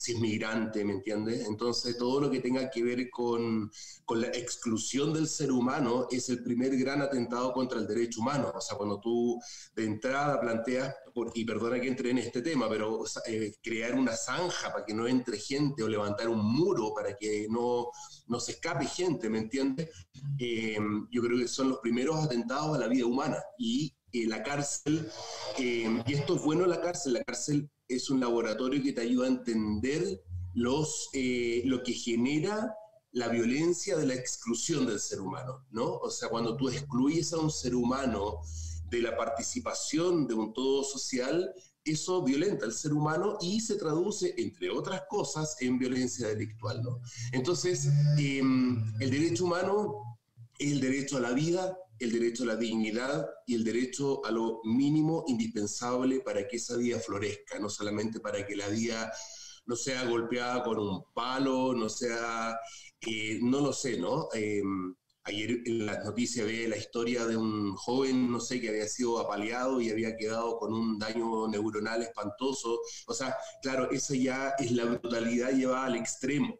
si 0.00 0.12
es 0.12 0.18
migrante, 0.18 0.82
¿me 0.82 0.94
entiendes? 0.94 1.46
Entonces, 1.46 1.98
todo 1.98 2.22
lo 2.22 2.30
que 2.30 2.40
tenga 2.40 2.70
que 2.70 2.82
ver 2.82 3.10
con, 3.10 3.70
con, 4.06 4.22
la 4.22 4.28
exclusión 4.28 5.12
del 5.12 5.28
ser 5.28 5.52
humano 5.52 6.06
es 6.10 6.30
el 6.30 6.42
primer 6.42 6.74
gran 6.78 7.02
atentado 7.02 7.52
contra 7.52 7.78
el 7.78 7.86
derecho 7.86 8.22
humano. 8.22 8.50
O 8.54 8.60
sea, 8.62 8.78
cuando 8.78 8.98
tú 8.98 9.38
de 9.74 9.84
entrada 9.84 10.40
planteas, 10.40 10.94
y 11.34 11.44
perdona 11.44 11.78
que 11.78 11.88
entre 11.88 12.10
en 12.10 12.18
este 12.18 12.40
tema, 12.40 12.66
pero 12.70 13.04
eh, 13.26 13.52
crear 13.62 13.94
una 13.94 14.16
zanja 14.16 14.72
para 14.72 14.86
que 14.86 14.94
no 14.94 15.06
entre 15.06 15.38
gente 15.38 15.82
o 15.82 15.88
levantar 15.88 16.30
un 16.30 16.46
muro 16.50 16.94
para 16.94 17.14
que 17.14 17.46
no, 17.50 17.88
no 18.26 18.40
se 18.40 18.52
escape 18.52 18.86
gente, 18.86 19.28
¿me 19.28 19.38
entiendes? 19.38 19.90
Eh, 20.38 20.78
yo 21.10 21.20
creo 21.20 21.36
que 21.36 21.46
son 21.46 21.68
los 21.68 21.78
primeros 21.80 22.24
atentados 22.24 22.74
a 22.74 22.80
la 22.80 22.88
vida 22.88 23.04
humana. 23.04 23.36
Y 23.58 23.94
eh, 24.12 24.26
la 24.26 24.42
cárcel, 24.42 25.06
y 25.58 26.14
esto 26.14 26.36
es 26.36 26.42
bueno 26.42 26.64
la 26.64 26.80
cárcel, 26.80 27.12
la 27.12 27.22
cárcel 27.22 27.68
es 27.90 28.08
un 28.08 28.20
laboratorio 28.20 28.82
que 28.82 28.92
te 28.92 29.02
ayuda 29.02 29.26
a 29.26 29.30
entender 29.30 30.22
los, 30.54 31.10
eh, 31.12 31.62
lo 31.64 31.82
que 31.82 31.92
genera 31.92 32.74
la 33.12 33.28
violencia 33.28 33.96
de 33.96 34.06
la 34.06 34.14
exclusión 34.14 34.86
del 34.86 35.00
ser 35.00 35.20
humano, 35.20 35.66
¿no? 35.70 35.96
O 35.96 36.10
sea, 36.10 36.28
cuando 36.28 36.56
tú 36.56 36.68
excluyes 36.68 37.32
a 37.32 37.38
un 37.38 37.50
ser 37.50 37.74
humano 37.74 38.40
de 38.88 39.02
la 39.02 39.16
participación 39.16 40.26
de 40.26 40.34
un 40.34 40.52
todo 40.52 40.84
social, 40.84 41.52
eso 41.84 42.22
violenta 42.22 42.66
al 42.66 42.72
ser 42.72 42.92
humano 42.92 43.36
y 43.40 43.60
se 43.60 43.76
traduce, 43.76 44.34
entre 44.38 44.70
otras 44.70 45.02
cosas, 45.08 45.56
en 45.60 45.78
violencia 45.78 46.28
delictual, 46.28 46.82
¿no? 46.82 47.00
Entonces, 47.32 47.88
em, 48.18 48.80
el 49.00 49.10
derecho 49.10 49.44
humano 49.44 50.18
es 50.58 50.72
el 50.72 50.80
derecho 50.80 51.16
a 51.16 51.20
la 51.20 51.32
vida, 51.32 51.76
el 52.00 52.12
derecho 52.12 52.44
a 52.44 52.46
la 52.46 52.56
dignidad 52.56 53.28
y 53.46 53.54
el 53.54 53.62
derecho 53.62 54.24
a 54.24 54.30
lo 54.30 54.60
mínimo 54.64 55.24
indispensable 55.28 56.20
para 56.20 56.48
que 56.48 56.56
esa 56.56 56.76
vida 56.76 56.98
florezca, 56.98 57.58
no 57.58 57.68
solamente 57.68 58.20
para 58.20 58.46
que 58.46 58.56
la 58.56 58.68
vida 58.68 59.12
no 59.66 59.76
sea 59.76 60.04
golpeada 60.06 60.64
con 60.64 60.78
un 60.78 61.04
palo, 61.14 61.74
no 61.74 61.88
sea, 61.88 62.58
eh, 63.00 63.38
no 63.42 63.60
lo 63.60 63.72
sé, 63.72 63.98
¿no? 63.98 64.28
Em, 64.32 64.94
ayer 65.24 65.62
en 65.66 65.86
las 65.86 66.04
noticias 66.04 66.46
ve 66.46 66.66
la 66.68 66.76
historia 66.76 67.26
de 67.26 67.36
un 67.36 67.74
joven, 67.76 68.30
no 68.32 68.40
sé, 68.40 68.60
que 68.60 68.70
había 68.70 68.88
sido 68.88 69.18
apaleado 69.18 69.80
y 69.80 69.90
había 69.90 70.16
quedado 70.16 70.58
con 70.58 70.72
un 70.72 70.98
daño 70.98 71.48
neuronal 71.48 72.02
espantoso. 72.02 72.80
O 73.06 73.14
sea, 73.14 73.36
claro, 73.62 73.90
eso 73.90 74.14
ya 74.14 74.54
es 74.58 74.72
la 74.72 74.86
brutalidad 74.86 75.52
llevada 75.52 75.86
al 75.86 75.96
extremo, 75.96 76.58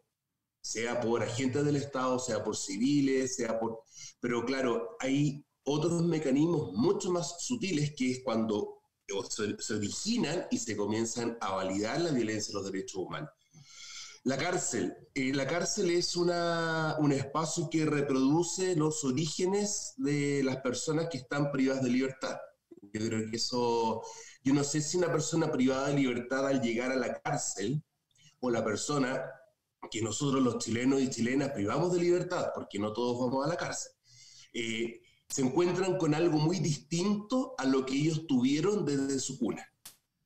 sea 0.61 1.01
por 1.01 1.23
agentes 1.23 1.65
del 1.65 1.75
Estado, 1.75 2.19
sea 2.19 2.43
por 2.43 2.55
civiles, 2.55 3.35
sea 3.35 3.59
por 3.59 3.83
pero 4.21 4.45
claro, 4.45 4.97
hay 4.99 5.43
otros 5.63 6.03
mecanismos 6.03 6.73
mucho 6.73 7.11
más 7.11 7.43
sutiles 7.43 7.93
que 7.97 8.11
es 8.11 8.21
cuando 8.23 8.83
se, 9.29 9.73
originan 9.73 10.45
y 10.51 10.59
se 10.59 10.77
comienzan 10.77 11.37
a 11.41 11.55
validar 11.55 11.99
la 11.99 12.11
violencia 12.11 12.53
de 12.53 12.61
los 12.61 12.71
derechos 12.71 12.95
humanos. 12.95 13.29
La 14.23 14.37
cárcel. 14.37 14.95
Eh, 15.15 15.33
la 15.33 15.47
cárcel 15.47 15.89
es 15.89 16.15
una, 16.15 16.95
un 16.99 17.11
espacio 17.11 17.67
que 17.69 17.85
reproduce 17.85 18.75
los 18.75 19.03
orígenes 19.03 19.95
de 19.97 20.43
las 20.43 20.57
personas 20.57 21.07
que 21.09 21.17
están 21.17 21.51
privadas 21.51 21.83
de 21.83 21.89
libertad. 21.89 22.37
Yo 22.93 23.01
creo 23.01 23.29
que 23.29 23.37
eso, 23.37 24.03
yo 24.43 24.53
no 24.53 24.63
sé 24.63 24.81
si 24.81 24.97
una 24.97 25.11
persona 25.11 25.51
privada 25.51 25.87
de 25.87 25.95
libertad 25.95 26.47
al 26.47 26.61
llegar 26.61 26.91
a 26.91 26.95
la 26.95 27.19
cárcel 27.19 27.83
o 28.39 28.51
la 28.51 28.63
persona 28.63 29.23
que 29.89 30.01
nosotros 30.01 30.41
los 30.43 30.59
chilenos 30.59 31.01
y 31.01 31.09
chilenas 31.09 31.51
privamos 31.51 31.91
de 31.93 31.99
libertad, 31.99 32.47
porque 32.53 32.79
no 32.79 32.93
todos 32.93 33.19
vamos 33.19 33.45
a 33.45 33.49
la 33.49 33.57
cárcel. 33.57 33.91
Eh, 34.53 35.01
se 35.27 35.41
encuentran 35.41 35.97
con 35.97 36.13
algo 36.13 36.37
muy 36.37 36.59
distinto 36.59 37.55
a 37.57 37.65
lo 37.65 37.85
que 37.85 37.95
ellos 37.95 38.27
tuvieron 38.27 38.85
desde 38.85 39.19
su 39.19 39.39
cuna. 39.39 39.65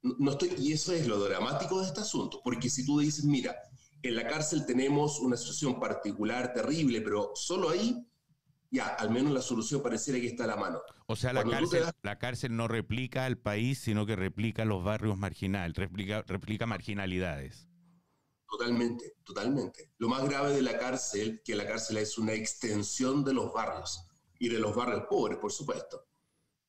No 0.01 0.31
estoy, 0.31 0.53
y 0.57 0.73
eso 0.73 0.93
es 0.93 1.07
lo 1.07 1.19
dramático 1.19 1.79
de 1.79 1.87
este 1.87 2.01
asunto, 2.01 2.41
porque 2.43 2.69
si 2.69 2.85
tú 2.85 2.99
dices, 2.99 3.23
mira, 3.23 3.55
en 4.01 4.15
la 4.15 4.27
cárcel 4.27 4.65
tenemos 4.65 5.19
una 5.19 5.37
situación 5.37 5.79
particular, 5.79 6.53
terrible, 6.53 7.01
pero 7.01 7.31
solo 7.35 7.69
ahí, 7.69 8.05
ya, 8.69 8.87
al 8.87 9.09
menos 9.09 9.33
la 9.33 9.41
solución 9.41 9.81
pareciera 9.81 10.19
que 10.19 10.27
está 10.27 10.43
a 10.43 10.47
la 10.47 10.57
mano. 10.57 10.79
O 11.07 11.15
sea, 11.15 11.33
la 11.33 11.43
cárcel, 11.43 11.85
la 12.01 12.17
cárcel 12.17 12.55
no 12.55 12.67
replica 12.67 13.25
al 13.25 13.37
país, 13.37 13.79
sino 13.79 14.05
que 14.05 14.15
replica 14.15 14.65
los 14.65 14.83
barrios 14.83 15.17
marginales, 15.17 15.75
replica, 15.75 16.23
replica 16.27 16.65
marginalidades. 16.65 17.67
Totalmente, 18.49 19.15
totalmente. 19.23 19.91
Lo 19.97 20.07
más 20.07 20.27
grave 20.27 20.53
de 20.53 20.61
la 20.61 20.77
cárcel, 20.77 21.41
que 21.43 21.55
la 21.55 21.65
cárcel 21.65 21.97
es 21.97 22.17
una 22.17 22.33
extensión 22.33 23.23
de 23.23 23.33
los 23.33 23.51
barrios 23.51 24.07
y 24.39 24.49
de 24.49 24.59
los 24.59 24.75
barrios 24.75 25.05
pobres, 25.09 25.37
por 25.39 25.51
supuesto. 25.51 26.05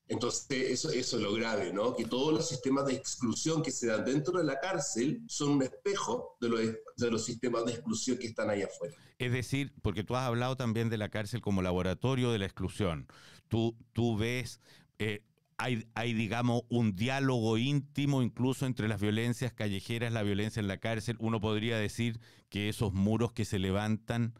Entonces, 0.08 0.70
eso, 0.70 0.90
eso 0.90 1.16
es 1.16 1.22
lo 1.22 1.34
grave, 1.34 1.72
¿no? 1.72 1.94
Que 1.94 2.04
todos 2.04 2.32
los 2.32 2.48
sistemas 2.48 2.86
de 2.86 2.94
exclusión 2.94 3.62
que 3.62 3.72
se 3.72 3.88
dan 3.88 4.04
dentro 4.04 4.38
de 4.38 4.44
la 4.44 4.60
cárcel 4.60 5.20
son 5.26 5.50
un 5.50 5.62
espejo 5.64 6.36
de 6.40 6.48
los, 6.48 6.60
de 6.96 7.10
los 7.10 7.24
sistemas 7.24 7.64
de 7.64 7.72
exclusión 7.72 8.16
que 8.16 8.28
están 8.28 8.48
allá 8.48 8.66
afuera. 8.66 8.94
Es 9.18 9.32
decir, 9.32 9.72
porque 9.82 10.04
tú 10.04 10.14
has 10.14 10.26
hablado 10.26 10.56
también 10.56 10.90
de 10.90 10.98
la 10.98 11.08
cárcel 11.08 11.40
como 11.40 11.60
laboratorio 11.60 12.30
de 12.30 12.38
la 12.38 12.46
exclusión. 12.46 13.08
Tú, 13.48 13.76
tú 13.92 14.16
ves, 14.16 14.60
eh, 14.98 15.24
hay, 15.58 15.86
hay, 15.94 16.12
digamos, 16.12 16.62
un 16.68 16.96
diálogo 16.96 17.56
íntimo 17.58 18.22
incluso 18.22 18.66
entre 18.66 18.88
las 18.88 19.00
violencias 19.00 19.52
callejeras, 19.52 20.12
la 20.12 20.22
violencia 20.22 20.60
en 20.60 20.68
la 20.68 20.78
cárcel. 20.78 21.16
Uno 21.18 21.40
podría 21.40 21.78
decir 21.78 22.20
que 22.48 22.68
esos 22.68 22.92
muros 22.92 23.32
que 23.32 23.44
se 23.44 23.58
levantan, 23.58 24.34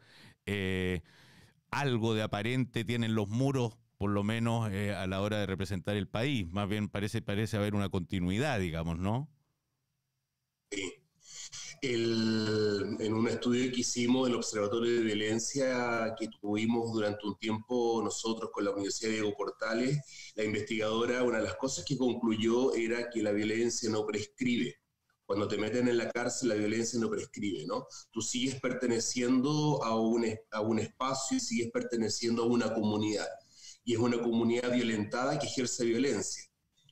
eh, 0.45 1.01
algo 1.71 2.13
de 2.13 2.23
aparente 2.23 2.85
tienen 2.85 3.15
los 3.15 3.27
muros 3.27 3.77
por 3.97 4.11
lo 4.11 4.23
menos 4.23 4.71
eh, 4.71 4.93
a 4.93 5.07
la 5.07 5.21
hora 5.21 5.39
de 5.39 5.47
representar 5.47 5.95
el 5.95 6.07
país. 6.07 6.47
Más 6.51 6.69
bien 6.69 6.87
parece, 6.87 7.21
parece 7.21 7.57
haber 7.57 7.73
una 7.73 7.89
continuidad, 7.89 8.59
digamos, 8.59 8.99
¿no? 8.99 9.27
Sí. 10.71 10.93
En 13.07 13.13
un 13.13 13.27
estudio 13.29 13.71
que 13.71 13.79
hicimos, 13.79 14.27
el 14.27 14.35
Observatorio 14.35 14.91
de 14.91 14.99
Violencia 15.01 16.13
que 16.19 16.27
tuvimos 16.27 16.91
durante 16.91 17.25
un 17.25 17.37
tiempo 17.37 18.01
nosotros 18.03 18.51
con 18.53 18.65
la 18.65 18.71
Universidad 18.71 19.11
Diego 19.11 19.33
Portales, 19.33 20.33
la 20.35 20.43
investigadora, 20.43 21.23
una 21.23 21.37
de 21.37 21.45
las 21.45 21.55
cosas 21.55 21.85
que 21.85 21.97
concluyó 21.97 22.75
era 22.75 23.09
que 23.09 23.23
la 23.23 23.31
violencia 23.31 23.89
no 23.89 24.05
prescribe. 24.05 24.75
Cuando 25.25 25.47
te 25.47 25.57
meten 25.57 25.87
en 25.87 25.97
la 25.97 26.11
cárcel, 26.11 26.49
la 26.49 26.55
violencia 26.55 26.99
no 26.99 27.09
prescribe, 27.09 27.65
¿no? 27.65 27.87
Tú 28.11 28.21
sigues 28.21 28.59
perteneciendo 28.59 29.81
a 29.83 29.97
un, 29.97 30.25
a 30.51 30.61
un 30.61 30.79
espacio 30.79 31.37
y 31.37 31.39
sigues 31.39 31.71
perteneciendo 31.71 32.43
a 32.43 32.47
una 32.47 32.73
comunidad 32.73 33.27
y 33.85 33.93
es 33.93 33.99
una 33.99 34.21
comunidad 34.21 34.73
violentada 34.73 35.39
que 35.39 35.47
ejerce 35.47 35.85
violencia. 35.85 36.43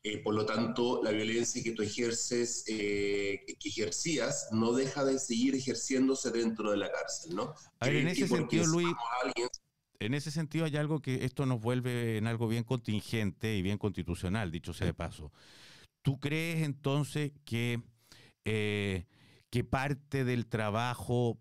Eh, 0.07 0.19
por 0.19 0.35
lo 0.35 0.45
tanto, 0.45 1.01
la 1.03 1.09
violencia 1.09 1.63
que 1.63 1.71
tú 1.71 1.81
ejerces, 1.81 2.63
eh, 2.67 3.43
que 3.59 3.69
ejercías, 3.69 4.49
no 4.51 4.71
deja 4.71 5.03
de 5.03 5.17
seguir 5.17 5.55
ejerciéndose 5.55 6.29
dentro 6.29 6.69
de 6.69 6.77
la 6.77 6.91
cárcel, 6.91 7.35
¿no? 7.35 7.55
A 7.79 7.87
ver, 7.87 7.95
en 7.95 8.09
ese 8.09 8.27
sentido, 8.27 8.67
Luis, 8.67 8.87
en 9.97 10.13
ese 10.13 10.29
sentido 10.29 10.65
hay 10.65 10.77
algo 10.77 11.01
que 11.01 11.25
esto 11.25 11.47
nos 11.47 11.59
vuelve 11.59 12.17
en 12.17 12.27
algo 12.27 12.47
bien 12.47 12.63
contingente 12.63 13.57
y 13.57 13.63
bien 13.63 13.79
constitucional, 13.79 14.51
dicho 14.51 14.73
sea 14.73 14.85
de 14.85 14.93
paso. 14.93 15.31
¿Tú 16.03 16.19
crees 16.19 16.61
entonces 16.61 17.31
que, 17.43 17.81
eh, 18.45 19.05
que 19.49 19.63
parte 19.63 20.23
del 20.23 20.45
trabajo 20.45 21.39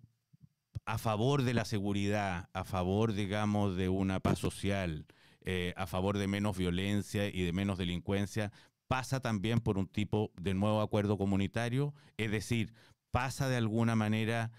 a 0.86 0.96
favor 0.96 1.42
de 1.42 1.52
la 1.52 1.66
seguridad, 1.66 2.48
a 2.54 2.64
favor, 2.64 3.12
digamos, 3.12 3.76
de 3.76 3.90
una 3.90 4.20
paz 4.20 4.38
social, 4.38 5.04
eh, 5.44 5.74
a 5.76 5.86
favor 5.86 6.18
de 6.18 6.26
menos 6.26 6.56
violencia 6.56 7.28
y 7.28 7.42
de 7.42 7.52
menos 7.52 7.78
delincuencia, 7.78 8.52
pasa 8.88 9.20
también 9.20 9.60
por 9.60 9.78
un 9.78 9.86
tipo 9.86 10.32
de 10.40 10.54
nuevo 10.54 10.80
acuerdo 10.80 11.18
comunitario, 11.18 11.94
es 12.16 12.30
decir, 12.30 12.74
pasa 13.10 13.48
de 13.48 13.56
alguna 13.56 13.94
manera 13.94 14.50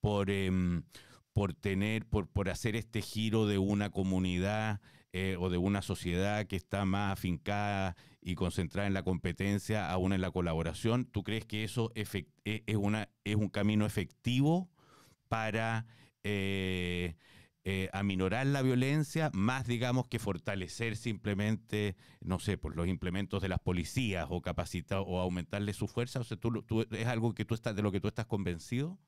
por, 0.00 0.30
em, 0.30 0.82
por 1.32 1.54
tener, 1.54 2.06
por, 2.06 2.28
por 2.28 2.50
hacer 2.50 2.76
este 2.76 3.02
giro 3.02 3.46
de 3.46 3.58
una 3.58 3.90
comunidad 3.90 4.80
eh, 5.14 5.36
o 5.38 5.50
de 5.50 5.58
una 5.58 5.82
sociedad 5.82 6.46
que 6.46 6.56
está 6.56 6.84
más 6.84 7.12
afincada 7.12 7.96
y 8.22 8.34
concentrada 8.34 8.86
en 8.86 8.94
la 8.94 9.02
competencia, 9.02 9.90
aún 9.90 10.12
en 10.12 10.22
la 10.22 10.30
colaboración. 10.30 11.04
¿Tú 11.04 11.22
crees 11.22 11.44
que 11.44 11.64
eso 11.64 11.92
es, 11.94 12.14
e, 12.14 12.26
es, 12.44 12.76
una, 12.76 13.08
es 13.24 13.36
un 13.36 13.48
camino 13.48 13.84
efectivo 13.84 14.70
para 15.28 15.86
eh, 16.24 17.16
eh, 17.64 17.88
aminorar 17.92 18.44
la 18.46 18.60
violencia, 18.60 19.30
más 19.32 19.68
digamos 19.68 20.08
que 20.08 20.18
fortalecer 20.18 20.96
simplemente, 20.96 21.94
no 22.20 22.40
sé, 22.40 22.58
por 22.58 22.74
los 22.74 22.88
implementos 22.88 23.40
de 23.40 23.48
las 23.48 23.60
policías 23.60 24.26
o 24.30 24.42
capacitar 24.42 25.04
o 25.06 25.20
aumentarle 25.20 25.72
su 25.72 25.86
fuerza? 25.86 26.18
O 26.18 26.24
sea, 26.24 26.36
¿tú, 26.36 26.64
¿es 26.90 27.06
algo 27.06 27.34
que 27.34 27.44
tú 27.44 27.54
estás, 27.54 27.76
de 27.76 27.82
lo 27.82 27.92
que 27.92 28.00
tú 28.00 28.08
estás 28.08 28.26
convencido? 28.26 28.98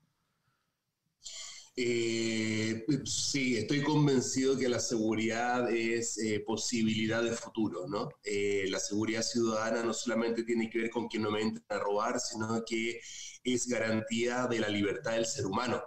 Eh, 1.75 2.85
sí, 3.03 3.57
estoy 3.57 3.83
convencido 3.83 4.57
que 4.57 4.69
la 4.69 4.79
seguridad 4.79 5.69
es 5.69 6.17
eh, 6.19 6.39
posibilidad 6.39 7.21
de 7.21 7.31
futuro, 7.31 7.85
¿no? 7.89 8.07
la 8.23 8.79
seguridad 8.79 9.21
ciudadana 9.21 9.83
no 9.83 9.93
solamente 9.93 10.43
tiene 10.43 10.69
que 10.69 10.79
ver 10.79 10.89
con 10.89 11.09
que 11.09 11.19
no 11.19 11.29
me 11.29 11.41
entren 11.41 11.65
a 11.67 11.79
robar, 11.79 12.21
sino 12.21 12.63
que 12.65 13.01
es 13.43 13.67
garantía 13.67 14.47
de 14.47 14.59
la 14.59 14.69
libertad 14.69 15.11
del 15.11 15.25
ser 15.25 15.45
humano. 15.45 15.81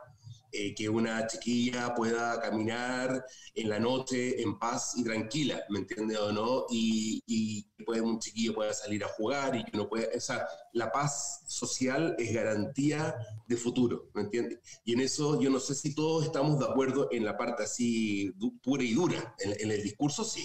Eh, 0.51 0.75
que 0.75 0.89
una 0.89 1.27
chiquilla 1.27 1.95
pueda 1.95 2.41
caminar 2.41 3.23
en 3.55 3.69
la 3.69 3.79
noche 3.79 4.41
en 4.41 4.59
paz 4.59 4.95
y 4.97 5.05
tranquila, 5.05 5.63
¿me 5.69 5.81
entiende 5.81 6.17
o 6.17 6.33
no? 6.33 6.65
Y, 6.71 7.23
y 7.27 7.65
puede, 7.85 8.01
un 8.01 8.19
chiquillo 8.19 8.55
pueda 8.55 8.73
salir 8.73 9.05
a 9.05 9.09
jugar 9.09 9.55
y 9.57 9.65
que 9.65 9.77
no 9.77 9.89
puede, 9.89 10.09
o 10.17 10.21
sea, 10.21 10.47
la 10.73 10.91
paz 10.91 11.43
social 11.47 12.17
es 12.19 12.33
garantía 12.33 13.15
de 13.47 13.57
futuro, 13.57 14.11
¿me 14.15 14.23
entiende? 14.23 14.61
Y 14.85 14.95
en 14.95 15.01
eso 15.01 15.39
yo 15.41 15.51
no 15.51 15.61
sé 15.61 15.75
si 15.75 15.95
todos 15.95 16.25
estamos 16.25 16.59
de 16.59 16.65
acuerdo 16.65 17.09
en 17.13 17.25
la 17.27 17.37
parte 17.37 17.65
así 17.65 18.33
pura 18.63 18.83
y 18.83 18.95
dura, 18.95 19.35
en, 19.41 19.55
en 19.61 19.71
el 19.71 19.83
discurso 19.83 20.25
sí. 20.25 20.45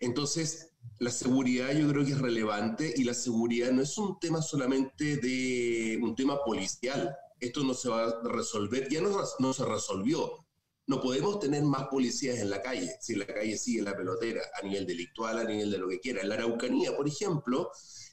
Entonces, 0.00 0.70
la 0.98 1.10
seguridad 1.10 1.70
yo 1.72 1.88
creo 1.88 2.04
que 2.04 2.12
es 2.12 2.20
relevante 2.20 2.92
y 2.96 3.04
la 3.04 3.14
seguridad 3.14 3.70
no 3.70 3.82
es 3.82 3.96
un 3.98 4.18
tema 4.18 4.42
solamente 4.42 5.16
de 5.16 5.98
un 6.02 6.14
tema 6.14 6.42
policial, 6.44 7.16
esto 7.42 7.64
no 7.64 7.74
se 7.74 7.88
va 7.88 8.04
a 8.04 8.22
resolver, 8.22 8.88
ya 8.88 9.00
no, 9.00 9.52
se 9.52 9.64
resolvió. 9.64 10.46
No 10.86 11.00
podemos 11.00 11.40
tener 11.40 11.62
más 11.64 11.88
policías 11.88 12.38
en 12.38 12.50
la 12.50 12.62
calle, 12.62 12.90
si 13.00 13.16
la 13.16 13.26
calle 13.26 13.58
sigue 13.58 13.82
la 13.82 13.96
pelotera, 13.96 14.42
a 14.60 14.64
nivel 14.64 14.86
delictual, 14.86 15.38
a 15.38 15.44
nivel 15.44 15.70
de 15.70 15.78
lo 15.78 15.88
que 15.88 16.00
quiera. 16.00 16.22
En 16.22 16.28
la 16.28 16.36
Araucanía, 16.36 16.96
por 16.96 17.08
ejemplo, 17.08 17.70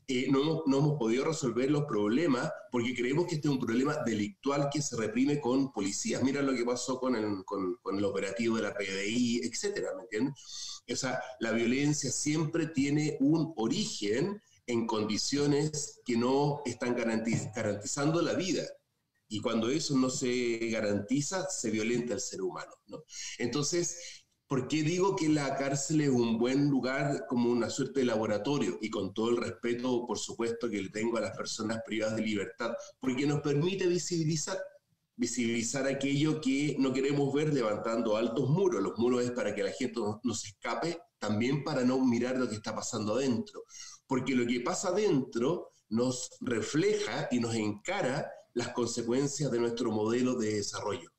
eh, 0.08 0.28
no, 0.32 0.64
no, 0.66 0.78
hemos 0.80 0.98
podido 0.98 1.26
resolver 1.26 1.70
los 1.70 1.86
problemas 1.86 2.52
porque 2.72 2.96
creemos 2.96 3.28
que 3.28 3.36
este 3.36 3.48
es 3.48 3.54
un 3.54 3.60
problema 3.60 3.98
delictual 4.04 4.70
que 4.72 4.82
se 4.82 4.96
reprime 4.98 5.40
con 5.40 5.72
policías. 5.72 6.24
Mira 6.24 6.42
lo 6.42 6.56
que 6.56 6.66
pasó 6.66 7.00
con 7.00 7.16
el, 7.16 7.44
con 7.46 7.98
el 7.98 8.06
operativo 8.06 8.56
de 8.56 8.64
la 8.64 8.74
PDI, 8.74 9.42
etcétera, 9.44 9.90
¿me 9.96 10.04
entiendes? 10.04 10.34
O 10.92 10.96
sea, 10.96 11.22
la 11.40 11.52
violencia 11.52 12.12
siempre 12.12 12.68
tiene 12.68 13.18
un 13.20 13.54
origen 13.58 14.42
en 14.66 14.88
condiciones 14.88 16.02
que 16.04 16.18
no 16.18 16.62
están 16.66 16.96
garantizando 16.96 18.22
la 18.22 18.34
vida 18.34 18.64
y 19.30 19.42
cuando 19.42 19.70
eso 19.70 19.96
no 19.96 20.10
se 20.10 20.58
garantiza, 20.72 21.48
se 21.50 21.70
violenta 21.70 22.16
al 22.16 22.20
ser 22.20 22.42
humano. 22.42 22.72
¿no? 22.88 23.04
Entonces, 23.38 24.26
¿por 24.48 24.68
qué 24.68 24.82
digo 24.82 25.16
que 25.16 25.30
la 25.30 25.56
cárcel 25.56 26.02
es 26.02 26.10
un 26.10 26.40
buen 26.40 26.68
lugar 26.70 27.26
como 27.30 27.52
una 27.52 27.70
suerte 27.70 28.00
de 28.00 28.08
laboratorio? 28.08 28.80
Y 28.82 28.90
con 28.90 29.14
todo 29.14 29.30
el 29.30 29.38
respeto, 29.38 30.06
por 30.08 30.18
supuesto, 30.18 30.68
que 30.68 30.82
le 30.82 30.90
tengo 30.90 31.18
a 31.18 31.22
las 31.22 31.38
personas 31.38 31.82
privadas 31.86 32.16
de 32.16 32.24
libertad, 32.24 32.74
porque 33.00 33.28
nos 33.28 33.42
permite 33.42 33.88
visibilizar 33.88 34.58
visibilizar 35.20 35.86
aquello 35.86 36.40
que 36.40 36.78
no 36.80 36.94
queremos 36.94 37.34
ver 37.34 37.54
levantando 37.54 38.16
altos 38.16 38.50
muros. 38.50 38.82
Los 38.82 38.98
muros 38.98 39.26
es 39.26 39.32
para 39.32 39.54
que 39.54 39.64
la 39.64 39.72
gente 39.72 40.00
no, 40.24 40.34
se 40.34 40.48
escape, 40.48 40.98
también 41.20 41.62
para 41.66 41.84
no 41.84 42.00
mirar 42.00 42.38
lo 42.38 42.48
que 42.48 42.56
está 42.56 42.74
pasando 42.74 43.16
adentro. 43.16 43.66
Porque 44.08 44.34
lo 44.34 44.48
que 44.48 44.62
pasa 44.62 44.88
adentro 44.88 45.74
nos 45.90 46.30
refleja 46.40 47.28
y 47.32 47.40
nos 47.42 47.54
encara 47.54 48.32
las 48.54 48.70
consecuencias 48.70 49.52
de 49.52 49.60
nuestro 49.60 49.92
modelo 49.92 50.36
de 50.36 50.56
desarrollo. 50.56 51.12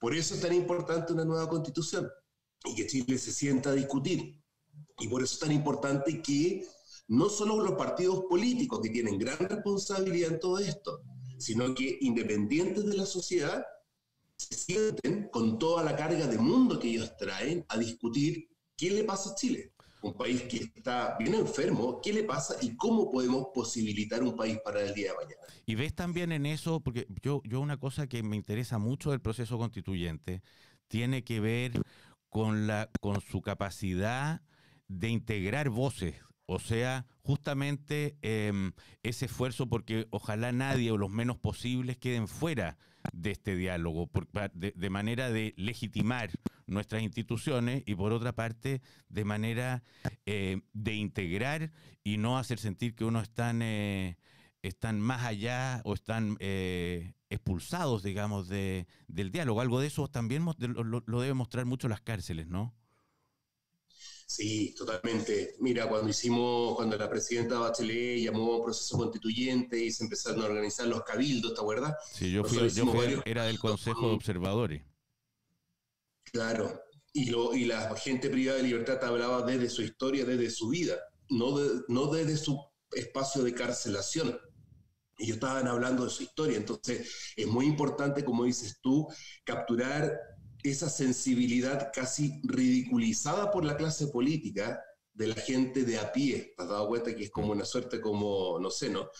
Por 0.00 0.14
eso 0.14 0.34
es 0.34 0.40
tan 0.40 0.52
importante 0.52 1.12
una 1.12 1.24
nueva 1.24 1.48
constitución 1.48 2.08
y 2.64 2.74
que 2.74 2.86
Chile 2.86 3.18
se 3.18 3.32
sienta 3.32 3.70
a 3.70 3.74
discutir. 3.74 4.40
Y 4.98 5.08
por 5.08 5.22
eso 5.22 5.34
es 5.34 5.40
tan 5.40 5.52
importante 5.52 6.22
que 6.22 6.66
no 7.08 7.28
solo 7.28 7.62
los 7.62 7.72
partidos 7.74 8.24
políticos 8.28 8.80
que 8.80 8.90
tienen 8.90 9.18
gran 9.18 9.38
responsabilidad 9.38 10.32
en 10.32 10.40
todo 10.40 10.58
esto, 10.58 11.02
sino 11.38 11.74
que 11.74 11.98
independientes 12.00 12.86
de 12.86 12.96
la 12.96 13.06
sociedad 13.06 13.64
se 14.36 14.54
sienten 14.54 15.28
con 15.28 15.58
toda 15.58 15.82
la 15.82 15.96
carga 15.96 16.26
de 16.26 16.38
mundo 16.38 16.78
que 16.78 16.88
ellos 16.88 17.16
traen 17.16 17.64
a 17.68 17.78
discutir 17.78 18.48
qué 18.76 18.90
le 18.90 19.04
pasa 19.04 19.30
a 19.30 19.34
Chile 19.34 19.73
un 20.04 20.14
país 20.14 20.42
que 20.42 20.58
está 20.58 21.16
bien 21.18 21.34
enfermo, 21.34 22.00
¿qué 22.02 22.12
le 22.12 22.24
pasa 22.24 22.56
y 22.60 22.76
cómo 22.76 23.10
podemos 23.10 23.48
posibilitar 23.54 24.22
un 24.22 24.36
país 24.36 24.58
para 24.62 24.82
el 24.82 24.94
día 24.94 25.12
de 25.12 25.16
mañana? 25.16 25.42
Y 25.64 25.74
ves 25.74 25.94
también 25.94 26.30
en 26.32 26.44
eso, 26.44 26.80
porque 26.80 27.06
yo, 27.22 27.40
yo 27.44 27.60
una 27.60 27.78
cosa 27.78 28.06
que 28.06 28.22
me 28.22 28.36
interesa 28.36 28.78
mucho 28.78 29.10
del 29.10 29.20
proceso 29.20 29.56
constituyente 29.56 30.42
tiene 30.88 31.24
que 31.24 31.40
ver 31.40 31.72
con, 32.28 32.66
la, 32.66 32.90
con 33.00 33.22
su 33.22 33.40
capacidad 33.40 34.42
de 34.88 35.08
integrar 35.08 35.70
voces, 35.70 36.16
o 36.46 36.58
sea, 36.58 37.06
justamente 37.22 38.16
em, 38.22 38.72
ese 39.02 39.26
esfuerzo 39.26 39.68
porque 39.68 40.06
ojalá 40.10 40.52
nadie 40.52 40.90
o 40.90 40.98
los 40.98 41.10
menos 41.10 41.38
posibles 41.38 41.96
queden 41.96 42.28
fuera 42.28 42.76
de 43.12 43.30
este 43.30 43.56
diálogo, 43.56 44.10
de, 44.54 44.90
manera 44.90 45.30
de 45.30 45.54
legitimar 45.56 46.30
nuestras 46.66 47.02
instituciones 47.02 47.82
y 47.86 47.94
por 47.94 48.12
otra 48.12 48.32
parte 48.32 48.80
de 49.08 49.24
manera 49.24 49.82
eh, 50.26 50.62
de 50.72 50.94
integrar 50.94 51.72
y 52.02 52.16
no 52.16 52.38
hacer 52.38 52.58
sentir 52.58 52.94
que 52.94 53.04
uno 53.04 53.20
está 53.20 53.52
eh, 53.60 54.16
están 54.62 55.00
más 55.00 55.24
allá 55.24 55.82
o 55.84 55.92
están 55.92 56.36
eh, 56.40 57.12
expulsados, 57.28 58.02
digamos, 58.02 58.48
de, 58.48 58.86
del 59.08 59.30
diálogo. 59.30 59.60
Algo 59.60 59.80
de 59.80 59.88
eso 59.88 60.08
también 60.08 60.44
lo, 60.44 61.02
lo 61.04 61.20
debe 61.20 61.34
mostrar 61.34 61.66
mucho 61.66 61.88
las 61.88 62.00
cárceles, 62.00 62.48
¿no? 62.48 62.74
Sí, 64.26 64.74
totalmente. 64.74 65.54
Mira, 65.60 65.88
cuando 65.88 66.08
hicimos, 66.08 66.74
cuando 66.76 66.96
la 66.96 67.08
presidenta 67.08 67.58
Bachelet 67.58 68.22
llamó 68.24 68.54
a 68.54 68.56
un 68.58 68.64
proceso 68.64 68.96
constituyente 68.96 69.78
y 69.78 69.90
se 69.92 70.04
empezaron 70.04 70.42
a 70.42 70.46
organizar 70.46 70.86
los 70.86 71.02
cabildos, 71.04 71.54
¿te 71.54 71.60
acuerdas? 71.60 71.94
Sí, 72.12 72.32
yo 72.32 72.42
fui, 72.42 72.68
yo 72.70 72.86
fui 72.86 73.20
era 73.24 73.44
del 73.44 73.58
Consejo 73.58 74.08
de 74.08 74.14
Observadores. 74.14 74.82
Claro, 76.32 76.80
y, 77.12 77.26
lo, 77.26 77.54
y 77.54 77.64
la 77.66 77.94
gente 77.96 78.28
privada 78.30 78.56
de 78.56 78.64
libertad 78.64 79.04
hablaba 79.04 79.42
desde 79.42 79.68
su 79.68 79.82
historia, 79.82 80.24
desde 80.24 80.50
su 80.50 80.68
vida, 80.68 80.96
no, 81.28 81.56
no 81.88 82.06
desde 82.08 82.36
su 82.36 82.58
espacio 82.92 83.42
de 83.42 83.54
carcelación. 83.54 84.36
Ellos 85.16 85.36
estaban 85.36 85.68
hablando 85.68 86.04
de 86.04 86.10
su 86.10 86.24
historia, 86.24 86.56
entonces 86.56 87.34
es 87.36 87.46
muy 87.46 87.66
importante, 87.66 88.24
como 88.24 88.44
dices 88.44 88.80
tú, 88.80 89.06
capturar 89.44 90.18
esa 90.64 90.88
sensibilidad 90.88 91.92
casi 91.92 92.40
ridiculizada 92.42 93.50
por 93.50 93.66
la 93.66 93.76
clase 93.76 94.08
política 94.08 94.82
de 95.12 95.26
la 95.28 95.34
gente 95.34 95.84
de 95.84 95.98
a 95.98 96.10
pie. 96.10 96.54
¿Te 96.56 96.62
has 96.62 96.70
dado 96.70 96.88
cuenta 96.88 97.14
que 97.14 97.24
es 97.24 97.30
como 97.30 97.52
una 97.52 97.66
suerte 97.66 98.00
como, 98.00 98.58
no 98.58 98.70
sé, 98.70 98.88
¿no? 98.88 99.10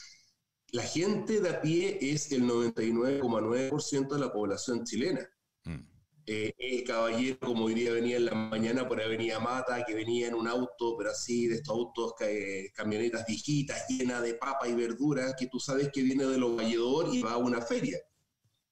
La 0.72 0.82
gente 0.82 1.40
de 1.40 1.50
a 1.50 1.60
pie 1.60 1.98
es 2.00 2.32
el 2.32 2.44
99,9% 2.44 4.14
de 4.14 4.18
la 4.18 4.32
población 4.32 4.84
chilena. 4.84 5.20
Mm. 5.64 5.86
Eh, 6.26 6.54
el 6.56 6.84
caballero, 6.84 7.38
como 7.40 7.68
diría, 7.68 7.92
venía 7.92 8.16
en 8.16 8.24
la 8.24 8.34
mañana 8.34 8.88
por 8.88 9.00
Avenida 9.02 9.38
Mata, 9.38 9.84
que 9.84 9.94
venía 9.94 10.28
en 10.28 10.34
un 10.34 10.48
auto, 10.48 10.96
pero 10.96 11.10
así, 11.10 11.46
de 11.46 11.56
estos 11.56 11.76
autos, 11.76 12.14
eh, 12.20 12.70
camionetas 12.74 13.26
viejitas, 13.26 13.86
llenas 13.90 14.22
de 14.22 14.34
papa 14.34 14.66
y 14.66 14.74
verduras, 14.74 15.34
que 15.38 15.48
tú 15.48 15.60
sabes 15.60 15.90
que 15.92 16.02
viene 16.02 16.24
de 16.24 16.38
los 16.38 16.56
valledor 16.56 17.14
y 17.14 17.20
va 17.20 17.32
a 17.32 17.36
una 17.36 17.60
feria 17.60 17.98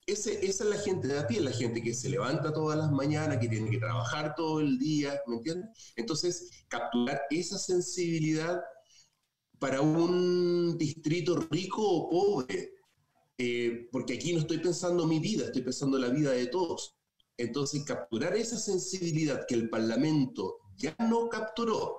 esa 0.07 0.31
es 0.31 0.61
la 0.61 0.77
gente 0.77 1.09
de 1.09 1.19
a 1.19 1.27
pie, 1.27 1.41
la 1.41 1.53
gente 1.53 1.83
que 1.83 1.95
se 1.95 2.09
levanta 2.09 2.53
todas 2.53 2.79
las 2.79 2.91
mañanas, 2.91 3.39
que 3.39 3.49
tiene 3.49 3.71
que 3.71 3.79
trabajar 3.79 4.35
todo 4.35 4.61
el 4.61 4.79
día, 4.79 5.21
¿me 5.27 5.37
entiendes? 5.37 5.93
Entonces, 5.97 6.51
capturar 6.69 7.23
esa 7.31 7.59
sensibilidad 7.59 8.61
para 9.59 9.81
un 9.81 10.77
distrito 10.77 11.37
rico 11.51 11.83
o 11.83 12.11
pobre, 12.11 12.75
eh, 13.39 13.89
porque 13.93 14.15
aquí 14.15 14.33
no 14.33 14.41
estoy 14.41 14.59
pensando 14.59 15.07
mi 15.07 15.21
vida, 15.21 15.47
estoy 15.47 15.63
pensando 15.63 15.99
la 15.99 16.09
vida 16.09 16.33
de 16.33 16.47
todos. 16.49 16.97
Entonces, 17.37 17.85
capturar 17.85 18.37
esa 18.37 18.59
sensibilidad 18.59 19.47
que 19.47 19.55
el 19.55 19.71
Parlamento 19.71 20.59
ya 20.77 20.97
no 20.99 21.29
capturó, 21.29 21.97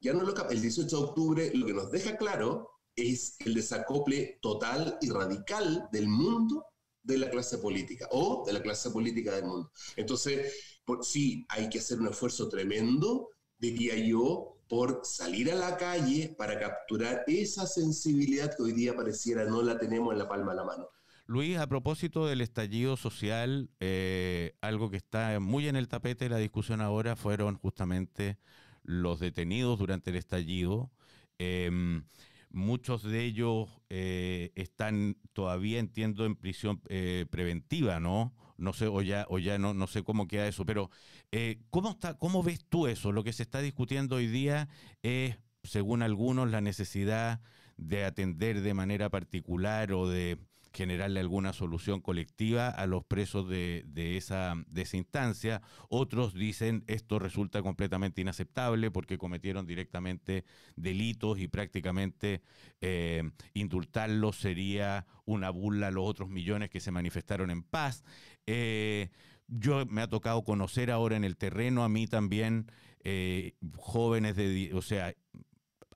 ya 0.00 0.12
no 0.12 0.22
lo 0.22 0.50
el 0.50 0.60
18 0.60 0.96
de 0.96 1.02
octubre 1.02 1.50
lo 1.54 1.64
que 1.64 1.74
nos 1.74 1.90
deja 1.90 2.16
claro 2.16 2.68
es 2.94 3.36
el 3.38 3.54
desacople 3.54 4.38
total 4.42 4.98
y 5.00 5.08
radical 5.08 5.88
del 5.92 6.08
mundo 6.08 6.66
de 7.02 7.18
la 7.18 7.30
clase 7.30 7.58
política 7.58 8.08
o 8.10 8.44
de 8.46 8.52
la 8.52 8.62
clase 8.62 8.90
política 8.90 9.34
del 9.34 9.44
mundo. 9.44 9.70
Entonces, 9.96 10.80
por, 10.84 11.04
sí, 11.04 11.44
hay 11.48 11.68
que 11.68 11.78
hacer 11.78 12.00
un 12.00 12.08
esfuerzo 12.08 12.48
tremendo, 12.48 13.30
diría 13.58 13.96
yo, 13.96 14.58
por 14.68 15.02
salir 15.04 15.52
a 15.52 15.54
la 15.54 15.76
calle 15.76 16.34
para 16.38 16.58
capturar 16.58 17.24
esa 17.26 17.66
sensibilidad 17.66 18.56
que 18.56 18.62
hoy 18.62 18.72
día 18.72 18.96
pareciera 18.96 19.44
no 19.44 19.62
la 19.62 19.78
tenemos 19.78 20.12
en 20.12 20.18
la 20.18 20.28
palma 20.28 20.52
de 20.52 20.56
la 20.56 20.64
mano. 20.64 20.88
Luis, 21.26 21.56
a 21.58 21.66
propósito 21.66 22.26
del 22.26 22.40
estallido 22.40 22.96
social, 22.96 23.70
eh, 23.80 24.54
algo 24.60 24.90
que 24.90 24.96
está 24.96 25.38
muy 25.40 25.68
en 25.68 25.76
el 25.76 25.88
tapete 25.88 26.24
de 26.24 26.30
la 26.30 26.38
discusión 26.38 26.80
ahora 26.80 27.16
fueron 27.16 27.56
justamente 27.56 28.38
los 28.82 29.20
detenidos 29.20 29.78
durante 29.78 30.10
el 30.10 30.16
estallido. 30.16 30.90
Em, 31.38 32.04
Muchos 32.52 33.02
de 33.02 33.24
ellos 33.24 33.68
eh, 33.88 34.52
están 34.54 35.16
todavía, 35.32 35.78
entiendo, 35.78 36.26
en 36.26 36.36
prisión 36.36 36.80
eh, 36.88 37.26
preventiva, 37.30 37.98
¿no? 37.98 38.34
No 38.58 38.72
sé, 38.72 38.86
o 38.86 39.02
ya, 39.02 39.26
o 39.28 39.38
ya 39.38 39.58
no, 39.58 39.74
no 39.74 39.86
sé 39.86 40.02
cómo 40.02 40.28
queda 40.28 40.46
eso, 40.46 40.64
pero 40.64 40.90
eh, 41.32 41.62
¿cómo, 41.70 41.90
está, 41.90 42.18
¿cómo 42.18 42.42
ves 42.42 42.64
tú 42.68 42.86
eso? 42.86 43.10
Lo 43.10 43.24
que 43.24 43.32
se 43.32 43.42
está 43.42 43.60
discutiendo 43.60 44.16
hoy 44.16 44.26
día 44.26 44.68
es, 45.02 45.36
según 45.64 46.02
algunos, 46.02 46.50
la 46.50 46.60
necesidad 46.60 47.40
de 47.76 48.04
atender 48.04 48.60
de 48.60 48.74
manera 48.74 49.08
particular 49.08 49.92
o 49.92 50.08
de 50.08 50.38
generarle 50.72 51.20
alguna 51.20 51.52
solución 51.52 52.00
colectiva 52.00 52.68
a 52.68 52.86
los 52.86 53.04
presos 53.04 53.48
de, 53.48 53.84
esa, 54.16 54.54
instancia. 54.92 55.62
Otros 55.88 56.34
dicen 56.34 56.84
esto 56.86 57.18
resulta 57.18 57.62
completamente 57.62 58.20
inaceptable 58.20 58.90
porque 58.90 59.18
cometieron 59.18 59.66
directamente 59.66 60.44
delitos 60.76 61.38
y 61.38 61.48
prácticamente 61.48 62.42
eh, 62.80 63.22
indultarlos 63.54 64.36
sería 64.36 65.06
una 65.24 65.50
burla 65.50 65.88
a 65.88 65.90
los 65.90 66.08
otros 66.08 66.28
millones 66.28 66.70
que 66.70 66.80
se 66.80 66.90
manifestaron 66.90 67.50
en 67.50 67.62
paz. 67.62 68.04
Eh, 68.46 69.10
yo 69.48 69.84
me 69.86 70.00
ha 70.00 70.08
tocado 70.08 70.42
conocer 70.44 70.90
ahora 70.90 71.16
en 71.16 71.24
el 71.24 71.36
terreno 71.36 71.84
a 71.84 71.88
mí 71.88 72.06
también 72.06 72.66
eh, 73.04 73.54
jóvenes 73.76 74.36
de, 74.36 74.70
o 74.74 74.80
sea, 74.82 75.14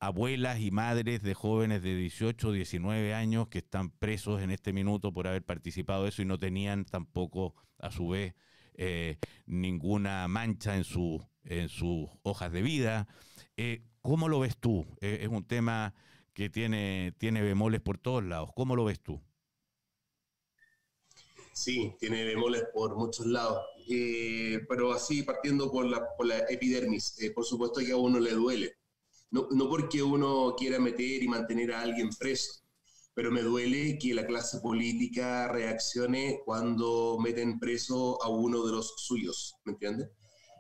abuelas 0.00 0.60
y 0.60 0.70
madres 0.70 1.22
de 1.22 1.34
jóvenes 1.34 1.82
de 1.82 1.94
18 1.96 2.48
o 2.48 2.52
19 2.52 3.14
años 3.14 3.48
que 3.48 3.58
están 3.58 3.90
presos 3.90 4.42
en 4.42 4.50
este 4.50 4.72
minuto 4.72 5.12
por 5.12 5.26
haber 5.26 5.44
participado 5.44 6.04
de 6.04 6.10
eso 6.10 6.22
y 6.22 6.24
no 6.24 6.38
tenían 6.38 6.84
tampoco, 6.84 7.54
a 7.78 7.90
su 7.90 8.08
vez, 8.08 8.34
eh, 8.74 9.18
ninguna 9.46 10.28
mancha 10.28 10.76
en, 10.76 10.84
su, 10.84 11.24
en 11.44 11.68
sus 11.68 12.08
hojas 12.22 12.52
de 12.52 12.62
vida. 12.62 13.08
Eh, 13.56 13.82
¿Cómo 14.02 14.28
lo 14.28 14.40
ves 14.40 14.56
tú? 14.58 14.86
Eh, 15.00 15.20
es 15.22 15.28
un 15.28 15.44
tema 15.44 15.94
que 16.32 16.50
tiene, 16.50 17.14
tiene 17.18 17.42
bemoles 17.42 17.80
por 17.80 17.98
todos 17.98 18.22
lados. 18.22 18.50
¿Cómo 18.54 18.76
lo 18.76 18.84
ves 18.84 19.00
tú? 19.00 19.20
Sí, 21.52 21.94
tiene 21.98 22.24
bemoles 22.24 22.64
por 22.74 22.96
muchos 22.96 23.24
lados, 23.24 23.62
pero 24.68 24.92
así 24.92 25.22
partiendo 25.22 25.72
por 25.72 25.86
la, 25.86 26.06
por 26.18 26.26
la 26.26 26.40
epidermis, 26.50 27.16
por 27.34 27.46
supuesto 27.46 27.80
que 27.80 27.92
a 27.92 27.96
uno 27.96 28.20
le 28.20 28.32
duele 28.32 28.76
no, 29.30 29.48
no 29.50 29.68
porque 29.68 30.02
uno 30.02 30.54
quiera 30.56 30.78
meter 30.78 31.22
y 31.22 31.28
mantener 31.28 31.72
a 31.72 31.80
alguien 31.80 32.10
preso, 32.18 32.62
pero 33.14 33.30
me 33.30 33.42
duele 33.42 33.98
que 33.98 34.14
la 34.14 34.26
clase 34.26 34.60
política 34.60 35.48
reaccione 35.48 36.40
cuando 36.44 37.18
meten 37.18 37.58
preso 37.58 38.22
a 38.22 38.28
uno 38.28 38.64
de 38.64 38.72
los 38.72 38.94
suyos, 38.98 39.56
¿me 39.64 39.72
entiendes? 39.72 40.10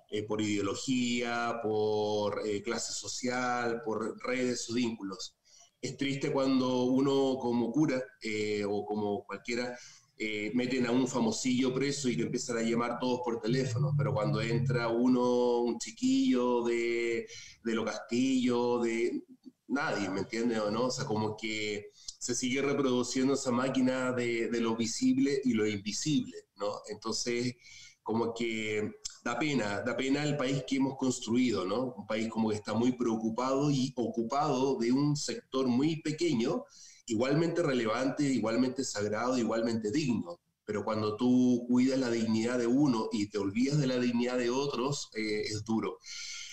Eh, 0.08 0.22
por 0.22 0.40
ideología, 0.40 1.60
por 1.62 2.46
eh, 2.46 2.62
clase 2.62 2.92
social, 2.92 3.82
por 3.84 4.16
redes 4.24 4.70
o 4.70 4.74
vínculos. 4.74 5.36
Es 5.80 5.96
triste 5.96 6.32
cuando 6.32 6.84
uno 6.84 7.38
como 7.40 7.72
cura 7.72 8.02
eh, 8.22 8.64
o 8.66 8.84
como 8.86 9.24
cualquiera 9.24 9.76
eh, 10.18 10.50
meten 10.54 10.86
a 10.86 10.92
un 10.92 11.06
famosillo 11.08 11.74
preso 11.74 12.08
y 12.08 12.16
le 12.16 12.24
empiezan 12.24 12.58
a 12.58 12.62
llamar 12.62 12.98
todos 12.98 13.20
por 13.24 13.40
teléfono, 13.40 13.94
pero 13.96 14.14
cuando 14.14 14.40
entra 14.40 14.88
uno, 14.88 15.58
un 15.58 15.78
chiquillo 15.78 16.62
de, 16.64 17.26
de 17.62 17.74
lo 17.74 17.84
castillo, 17.84 18.78
de 18.80 19.22
nadie, 19.68 20.08
¿me 20.08 20.20
entiende 20.20 20.58
o 20.60 20.70
no? 20.70 20.86
O 20.86 20.90
sea, 20.90 21.04
como 21.04 21.36
que 21.36 21.90
se 22.18 22.34
sigue 22.34 22.62
reproduciendo 22.62 23.34
esa 23.34 23.50
máquina 23.50 24.12
de, 24.12 24.48
de 24.48 24.60
lo 24.60 24.76
visible 24.76 25.40
y 25.44 25.52
lo 25.54 25.66
invisible, 25.66 26.36
¿no? 26.56 26.72
Entonces, 26.88 27.54
como 28.02 28.32
que 28.34 28.92
da 29.24 29.38
pena, 29.38 29.82
da 29.82 29.96
pena 29.96 30.22
el 30.24 30.36
país 30.36 30.62
que 30.66 30.76
hemos 30.76 30.96
construido, 30.96 31.64
¿no? 31.64 31.94
Un 31.96 32.06
país 32.06 32.28
como 32.28 32.50
que 32.50 32.56
está 32.56 32.72
muy 32.74 32.92
preocupado 32.92 33.70
y 33.70 33.92
ocupado 33.96 34.76
de 34.78 34.92
un 34.92 35.16
sector 35.16 35.66
muy 35.66 36.00
pequeño 36.02 36.64
igualmente 37.06 37.62
relevante, 37.62 38.22
igualmente 38.24 38.84
sagrado, 38.84 39.38
igualmente 39.38 39.90
digno. 39.90 40.40
Pero 40.64 40.84
cuando 40.84 41.16
tú 41.16 41.64
cuidas 41.68 41.98
la 41.98 42.10
dignidad 42.10 42.58
de 42.58 42.66
uno 42.66 43.08
y 43.12 43.28
te 43.28 43.38
olvidas 43.38 43.78
de 43.78 43.86
la 43.86 43.98
dignidad 43.98 44.36
de 44.38 44.50
otros, 44.50 45.08
eh, 45.14 45.42
es 45.42 45.64
duro. 45.64 45.98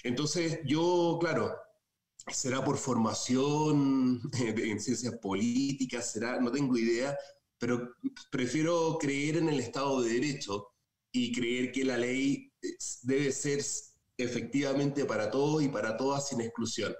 Entonces 0.04 0.60
yo, 0.66 1.18
claro, 1.20 1.56
será 2.32 2.64
por 2.64 2.78
formación 2.78 4.22
en 4.40 4.80
ciencias 4.80 5.16
políticas, 5.18 6.12
será, 6.12 6.40
no 6.40 6.52
tengo 6.52 6.78
idea, 6.78 7.18
pero 7.58 7.96
prefiero 8.32 8.98
creer 9.00 9.38
en 9.38 9.50
el 9.50 9.60
Estado 9.60 10.02
de 10.02 10.14
Derecho 10.14 10.68
y 11.12 11.32
creer 11.32 11.72
que 11.72 11.86
la 11.86 11.98
ley 11.98 12.52
debe 13.04 13.32
ser 13.32 13.64
efectivamente 14.18 15.06
para 15.06 15.30
todos 15.32 15.64
y 15.64 15.70
para 15.70 15.98
todas 15.98 16.28
sin 16.28 16.42
exclusión. 16.42 16.94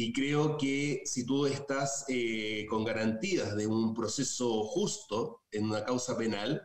Y 0.00 0.12
creo 0.12 0.56
que 0.56 1.02
si 1.04 1.26
tú 1.26 1.44
estás 1.44 2.04
eh, 2.06 2.66
con 2.70 2.84
garantías 2.84 3.56
de 3.56 3.66
un 3.66 3.92
proceso 3.94 4.62
justo 4.62 5.42
en 5.50 5.64
una 5.64 5.84
causa 5.84 6.16
penal, 6.16 6.62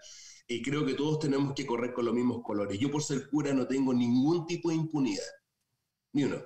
eh, 0.48 0.62
creo 0.62 0.86
que 0.86 0.94
todos 0.94 1.18
tenemos 1.18 1.56
que 1.56 1.66
correr 1.66 1.96
con 1.96 2.06
los 2.06 2.14
mismos 2.14 2.44
colores. 2.44 2.78
Yo 2.78 2.92
por 2.92 3.02
ser 3.02 3.28
cura 3.32 3.52
no 3.52 3.66
tengo 3.66 3.92
ningún 3.92 4.46
tipo 4.46 4.70
de 4.70 4.76
impunidad, 4.76 5.26
ni 6.12 6.26
uno. 6.26 6.44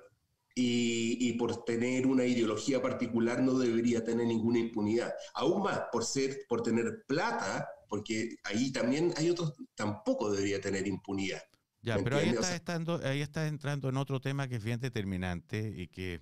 Y, 0.56 1.18
y, 1.28 1.34
por 1.34 1.66
tener 1.66 2.08
una 2.08 2.24
ideología 2.24 2.82
particular 2.82 3.44
no 3.44 3.60
debería 3.60 4.06
tener 4.06 4.26
ninguna 4.26 4.60
impunidad. 4.60 5.14
Aún 5.34 5.64
más, 5.64 5.82
por, 5.92 6.06
ser, 6.06 6.46
por 6.48 6.64
tener 6.64 7.04
plata, 7.06 7.68
porque 7.90 8.38
ahí 8.46 8.72
también 8.72 9.14
hay 9.18 9.30
otros, 9.30 9.56
tampoco 9.76 10.32
debería 10.32 10.62
tener 10.62 10.88
impunidad. 10.88 11.42
Ya, 11.82 11.98
pero 12.02 12.16
ahí 12.16 12.30
está, 12.30 12.56
estando, 12.56 13.02
ahí 13.04 13.22
está 13.22 13.46
entrando 13.48 13.90
en 13.90 13.98
otro 13.98 14.22
tema 14.22 14.48
que 14.48 14.56
es 14.56 14.64
bien 14.64 14.80
determinante 14.80 15.74
y 15.76 15.90
que 15.90 16.22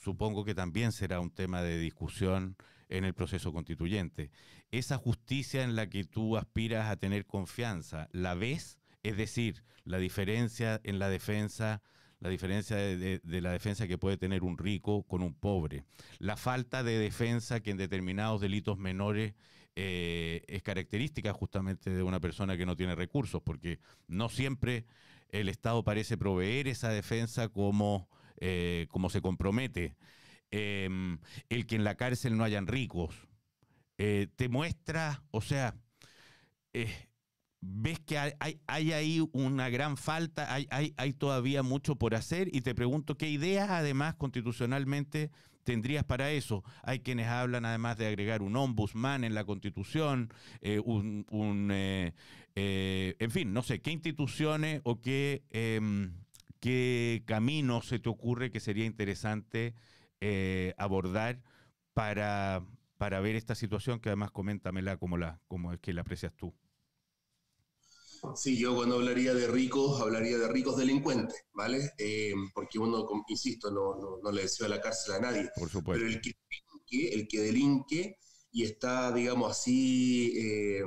supongo 0.00 0.44
que 0.44 0.54
también 0.54 0.92
será 0.92 1.20
un 1.20 1.30
tema 1.30 1.62
de 1.62 1.78
discusión 1.78 2.56
en 2.88 3.04
el 3.04 3.14
proceso 3.14 3.52
constituyente. 3.52 4.30
Esa 4.70 4.96
justicia 4.96 5.62
en 5.62 5.76
la 5.76 5.88
que 5.88 6.04
tú 6.04 6.36
aspiras 6.36 6.90
a 6.90 6.96
tener 6.96 7.26
confianza, 7.26 8.08
¿la 8.12 8.34
ves? 8.34 8.78
Es 9.02 9.16
decir, 9.16 9.62
la 9.84 9.98
diferencia 9.98 10.80
en 10.84 10.98
la 10.98 11.08
defensa 11.08 11.82
la 12.20 12.28
diferencia 12.28 12.76
de, 12.76 13.20
la 13.24 13.50
defensa 13.50 13.88
que 13.88 13.96
puede 13.96 14.18
tener 14.18 14.42
un 14.42 14.58
rico 14.58 15.04
con 15.04 15.22
un 15.22 15.34
pobre, 15.34 15.84
la 16.18 16.36
falta 16.36 16.82
de 16.82 16.98
defensa 16.98 17.60
que 17.60 17.70
en 17.70 17.78
determinados 17.78 18.42
delitos 18.42 18.76
menores 18.76 19.32
eh, 19.74 20.44
es 20.46 20.62
característica 20.62 21.32
justamente 21.32 21.88
de 21.88 22.02
una 22.02 22.20
persona 22.20 22.58
que 22.58 22.66
no 22.66 22.76
tiene 22.76 22.94
recursos, 22.94 23.40
porque 23.42 23.80
no 24.06 24.28
siempre 24.28 24.84
el 25.30 25.48
Estado 25.48 25.82
parece 25.82 26.18
proveer 26.18 26.68
esa 26.68 26.90
defensa 26.90 27.48
como, 27.48 28.08
eh, 28.40 28.86
como 28.90 29.10
se 29.10 29.20
compromete. 29.20 29.96
Em, 30.50 31.18
el 31.48 31.66
que 31.66 31.76
en 31.76 31.84
la 31.84 31.94
cárcel 31.94 32.36
no 32.36 32.42
hayan 32.44 32.66
ricos, 32.66 33.14
eh, 33.98 34.26
te 34.34 34.48
muestra, 34.48 35.22
o 35.30 35.40
sea, 35.40 35.76
ves 37.60 38.00
que 38.00 38.18
hay, 38.18 38.32
hay, 38.66 38.92
ahí 38.92 39.28
una 39.32 39.68
gran 39.68 39.96
falta, 39.96 40.52
hay, 40.52 40.66
hay, 40.70 40.94
hay, 40.96 41.12
todavía 41.12 41.62
mucho 41.62 41.96
por 41.96 42.14
hacer 42.14 42.48
y 42.52 42.62
te 42.62 42.74
pregunto 42.74 43.16
qué 43.16 43.28
ideas 43.30 43.70
además 43.70 44.14
constitucionalmente 44.16 45.30
tendrías 45.64 46.04
para 46.04 46.30
eso. 46.30 46.64
Hay 46.82 47.00
quienes 47.00 47.26
hablan 47.28 47.64
además 47.64 47.96
de 47.96 48.06
agregar 48.06 48.42
un 48.42 48.56
ombudsman 48.56 49.24
en 49.24 49.34
la 49.34 49.44
constitución, 49.44 50.32
eh, 50.60 50.80
un, 50.80 51.24
eh, 51.72 52.12
eh, 52.54 53.16
en 53.18 53.30
fin, 53.30 53.52
no 53.52 53.62
sé, 53.62 53.80
qué 53.80 53.90
instituciones 53.90 54.80
o 54.84 55.00
qué, 55.00 55.42
em, 55.50 56.12
qué 56.60 57.22
camino 57.26 57.82
se 57.82 57.98
te 57.98 58.08
ocurre 58.08 58.50
que 58.50 58.60
sería 58.60 58.84
interesante 58.84 59.74
abordar 60.76 61.42
para, 61.94 62.64
para 62.98 63.20
ver 63.20 63.36
esta 63.36 63.54
situación 63.54 64.00
que 64.00 64.10
además 64.10 64.30
coméntamela 64.30 64.98
como, 64.98 65.16
la, 65.16 65.40
como 65.48 65.72
es 65.72 65.80
que 65.80 65.92
la 65.92 66.02
aprecias 66.02 66.34
tú. 66.36 66.54
Sí, 68.34 68.58
yo 68.58 68.76
cuando 68.76 68.96
hablaría 68.96 69.32
de 69.34 69.46
ricos, 69.46 70.00
hablaría 70.00 70.36
de 70.36 70.48
ricos 70.48 70.76
delincuentes, 70.76 71.44
¿vale? 71.54 71.92
Eh, 71.96 72.34
porque 72.54 72.78
uno, 72.78 73.08
insisto, 73.28 73.70
no, 73.70 74.20
no, 74.22 74.30
le 74.30 74.42
deseo 74.42 74.66
a 74.66 74.68
la 74.68 74.80
cárcel 74.80 75.14
a 75.14 75.20
nadie. 75.20 75.50
Por 75.56 75.70
supuesto. 75.70 76.04
Pero 76.04 76.06
el 76.06 76.20
que 76.20 76.32
delinque, 76.50 77.14
el 77.14 77.28
que 77.28 77.40
delinque 77.40 78.16
y 78.52 78.64
está, 78.64 79.12
digamos 79.12 79.50
así, 79.50 80.34
eh, 80.36 80.82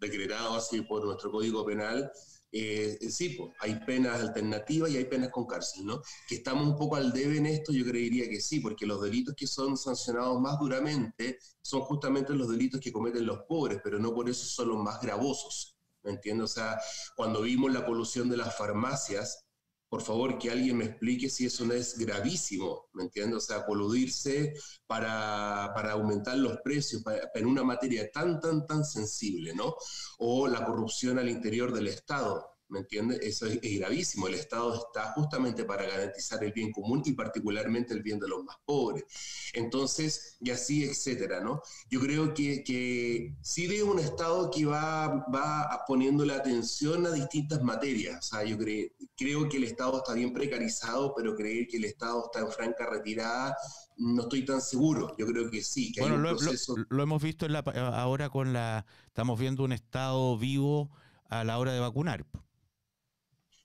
decretado 0.00 0.56
así 0.56 0.82
por 0.82 1.04
nuestro 1.04 1.30
Código 1.30 1.64
Penal, 1.64 2.10
eh, 2.52 2.98
sí, 3.10 3.30
pues, 3.30 3.50
hay 3.60 3.78
penas 3.86 4.20
alternativas 4.20 4.90
y 4.90 4.96
hay 4.96 5.04
penas 5.04 5.30
con 5.30 5.46
cárcel, 5.46 5.86
¿no? 5.86 6.00
Que 6.28 6.36
estamos 6.36 6.66
un 6.66 6.76
poco 6.76 6.96
al 6.96 7.12
debe 7.12 7.38
en 7.38 7.46
esto, 7.46 7.72
yo 7.72 7.84
creería 7.84 8.28
que 8.28 8.40
sí, 8.40 8.60
porque 8.60 8.86
los 8.86 9.00
delitos 9.02 9.34
que 9.36 9.46
son 9.46 9.76
sancionados 9.76 10.40
más 10.40 10.58
duramente 10.58 11.38
son 11.62 11.82
justamente 11.82 12.34
los 12.34 12.48
delitos 12.48 12.80
que 12.80 12.92
cometen 12.92 13.26
los 13.26 13.40
pobres, 13.48 13.80
pero 13.82 13.98
no 13.98 14.14
por 14.14 14.28
eso 14.28 14.44
son 14.46 14.68
los 14.68 14.78
más 14.78 15.00
gravosos. 15.00 15.74
¿me 16.02 16.12
entiendes? 16.12 16.44
O 16.50 16.54
sea, 16.54 16.78
cuando 17.16 17.42
vimos 17.42 17.72
la 17.72 17.84
polución 17.84 18.28
de 18.28 18.36
las 18.36 18.56
farmacias, 18.56 19.47
por 19.88 20.02
favor 20.02 20.38
que 20.38 20.50
alguien 20.50 20.76
me 20.76 20.84
explique 20.84 21.30
si 21.30 21.46
eso 21.46 21.64
no 21.64 21.72
es 21.72 21.96
gravísimo, 21.98 22.88
¿me 22.92 23.04
entiendes? 23.04 23.36
O 23.38 23.40
sea, 23.40 23.64
coludirse 23.64 24.54
para, 24.86 25.66
aumentar 25.90 26.36
los 26.36 26.58
precios 26.62 27.02
en 27.34 27.46
una 27.46 27.64
materia 27.64 28.10
tan, 28.10 28.40
tan, 28.40 28.66
tan 28.66 28.84
sensible, 28.84 29.54
¿no? 29.54 29.74
O 30.18 30.46
la 30.46 30.64
corrupción 30.64 31.18
al 31.18 31.28
interior 31.28 31.72
del 31.72 31.88
Estado. 31.88 32.57
¿Me 32.68 32.80
entiendes? 32.80 33.20
Eso 33.22 33.46
es, 33.46 33.60
gravísimo. 33.60 34.28
El 34.28 34.34
Estado 34.34 34.74
está 34.74 35.12
justamente 35.12 35.64
para 35.64 35.86
garantizar 35.86 36.42
el 36.44 36.52
bien 36.52 36.72
común 36.72 37.02
y 37.04 37.12
particularmente 37.12 37.94
el 37.94 38.02
bien 38.02 38.18
de 38.18 38.28
los 38.28 38.44
más 38.44 38.56
pobres. 38.64 39.04
Entonces, 39.52 40.36
y 40.40 40.50
así, 40.50 40.84
etcétera, 40.84 41.40
¿no? 41.40 41.62
Yo 41.90 42.00
creo 42.00 42.34
que, 42.34 42.62
que 42.64 43.36
sí 43.42 43.66
veo 43.66 43.90
un 43.90 43.98
Estado 43.98 44.50
que 44.50 44.66
va, 44.66 45.26
va 45.34 45.84
poniendo 45.86 46.24
la 46.24 46.36
atención 46.36 47.06
a 47.06 47.10
distintas 47.10 47.62
materias. 47.62 48.18
O 48.18 48.22
sea, 48.22 48.44
yo 48.44 48.56
creo 48.58 49.48
que 49.48 49.56
el 49.56 49.64
Estado 49.64 49.98
está 49.98 50.14
bien 50.14 50.32
precarizado, 50.32 51.14
pero 51.16 51.34
creer 51.34 51.66
que 51.66 51.78
el 51.78 51.84
Estado 51.84 52.24
está 52.26 52.40
en 52.40 52.52
franca 52.52 52.86
retirada 52.90 53.56
no 53.98 54.22
estoy 54.22 54.44
tan 54.44 54.60
seguro. 54.60 55.14
Yo 55.18 55.26
creo 55.26 55.50
que 55.50 55.62
sí. 55.62 55.92
Que 55.92 56.00
bueno, 56.00 56.16
lo, 56.16 57.02
hemos 57.02 57.22
visto 57.22 57.46
en 57.46 57.52
la, 57.52 57.60
ahora 57.60 58.30
con 58.30 58.52
la. 58.52 58.86
Estamos 59.06 59.38
viendo 59.38 59.64
un 59.64 59.72
Estado 59.72 60.38
vivo 60.38 60.90
a 61.28 61.44
la 61.44 61.58
hora 61.58 61.72
de 61.72 61.80
vacunar. 61.80 62.24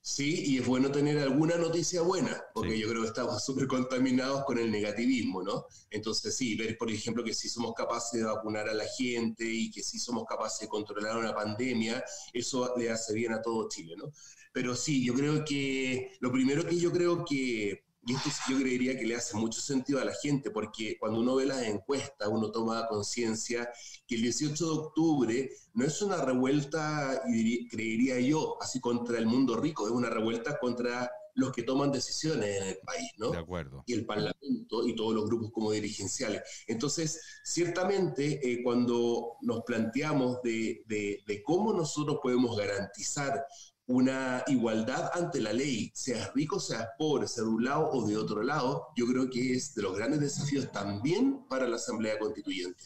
Sí, 0.05 0.43
y 0.47 0.57
es 0.57 0.67
bueno 0.67 0.91
tener 0.91 1.17
alguna 1.19 1.55
noticia 1.55 2.01
buena, 2.01 2.43
porque 2.53 2.77
yo 2.77 2.89
creo 2.89 3.03
que 3.03 3.07
estamos 3.07 3.41
súper 3.45 3.67
contaminados 3.67 4.43
con 4.43 4.57
el 4.57 4.69
negativismo, 4.69 5.41
¿no? 5.41 5.65
Entonces, 5.89 6.35
sí, 6.35 6.55
ver, 6.55 6.77
por 6.77 6.91
ejemplo, 6.91 7.23
que 7.23 7.33
si 7.33 7.47
somos 7.47 7.73
capaces 7.73 8.19
de 8.19 8.25
vacunar 8.25 8.67
a 8.67 8.73
la 8.73 8.83
gente 8.85 9.45
y 9.45 9.71
que 9.71 9.81
si 9.81 9.97
somos 9.99 10.25
capaces 10.25 10.59
de 10.61 10.67
controlar 10.67 11.17
una 11.17 11.33
pandemia, 11.33 12.03
eso 12.33 12.73
le 12.77 12.91
hace 12.91 13.13
bien 13.13 13.31
a 13.31 13.41
todo 13.41 13.69
Chile, 13.69 13.95
¿no? 13.97 14.11
Pero 14.51 14.75
sí, 14.75 15.05
yo 15.05 15.13
creo 15.13 15.45
que 15.45 16.11
lo 16.19 16.33
primero 16.33 16.67
que 16.67 16.77
yo 16.77 16.91
creo 16.91 17.23
que 17.23 17.85
y 18.05 18.13
esto 18.13 18.29
yo 18.49 18.59
creería 18.59 18.97
que 18.97 19.05
le 19.05 19.15
hace 19.15 19.37
mucho 19.37 19.61
sentido 19.61 19.99
a 20.01 20.05
la 20.05 20.13
gente, 20.13 20.51
porque 20.51 20.97
cuando 20.99 21.19
uno 21.19 21.35
ve 21.35 21.45
las 21.45 21.63
encuestas, 21.63 22.27
uno 22.29 22.51
toma 22.51 22.87
conciencia 22.87 23.69
que 24.05 24.15
el 24.15 24.23
18 24.23 24.65
de 24.65 24.71
octubre 24.71 25.49
no 25.73 25.85
es 25.85 26.01
una 26.01 26.17
revuelta, 26.17 27.23
creería 27.69 28.19
yo, 28.19 28.57
así 28.61 28.81
contra 28.81 29.17
el 29.17 29.25
mundo 29.25 29.55
rico, 29.55 29.85
es 29.87 29.93
una 29.93 30.09
revuelta 30.09 30.59
contra 30.59 31.09
los 31.35 31.51
que 31.51 31.63
toman 31.63 31.91
decisiones 31.91 32.61
en 32.61 32.67
el 32.67 32.77
país, 32.85 33.09
¿no? 33.17 33.31
De 33.31 33.39
acuerdo. 33.39 33.83
Y 33.87 33.93
el 33.93 34.05
Parlamento 34.05 34.85
y 34.85 34.95
todos 34.95 35.15
los 35.15 35.25
grupos 35.25 35.51
como 35.51 35.71
dirigenciales. 35.71 36.43
Entonces, 36.67 37.19
ciertamente, 37.43 38.39
eh, 38.43 38.61
cuando 38.63 39.37
nos 39.41 39.63
planteamos 39.63 40.41
de, 40.43 40.83
de 40.85 41.43
cómo 41.43 41.73
nosotros 41.73 42.19
podemos 42.21 42.55
garantizar 42.55 43.45
una 43.87 44.43
igualdad 44.47 45.11
ante 45.13 45.41
la 45.41 45.51
ley, 45.51 45.91
seas 45.93 46.33
rico, 46.33 46.59
seas 46.59 46.87
pobre, 46.97 47.27
sea 47.27 47.43
de 47.43 47.49
un 47.49 47.63
lado 47.63 47.89
o 47.91 48.07
de 48.07 48.17
otro 48.17 48.41
lado, 48.41 48.87
yo 48.95 49.05
creo 49.05 49.29
que 49.29 49.53
es 49.53 49.75
de 49.75 49.81
los 49.81 49.97
grandes 49.97 50.21
desafíos 50.21 50.71
también 50.71 51.45
para 51.49 51.67
la 51.67 51.75
Asamblea 51.75 52.17
Constituyente. 52.17 52.83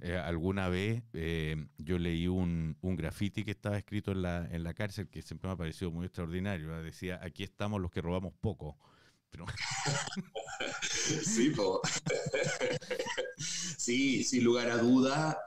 Eh, 0.00 0.16
alguna 0.16 0.68
vez 0.68 1.04
eh, 1.12 1.68
yo 1.78 1.96
leí 1.96 2.26
un, 2.26 2.76
un 2.80 2.96
graffiti 2.96 3.44
que 3.44 3.52
estaba 3.52 3.78
escrito 3.78 4.10
en 4.10 4.22
la, 4.22 4.48
en 4.50 4.64
la 4.64 4.74
cárcel 4.74 5.08
que 5.08 5.22
siempre 5.22 5.46
me 5.48 5.54
ha 5.54 5.56
parecido 5.56 5.92
muy 5.92 6.06
extraordinario. 6.06 6.82
Decía, 6.82 7.20
aquí 7.22 7.44
estamos 7.44 7.80
los 7.80 7.92
que 7.92 8.00
robamos 8.00 8.34
poco. 8.40 8.76
sí, 11.22 11.52
sí, 13.78 14.24
sin 14.24 14.44
lugar 14.44 14.70
a 14.70 14.76
duda. 14.78 15.38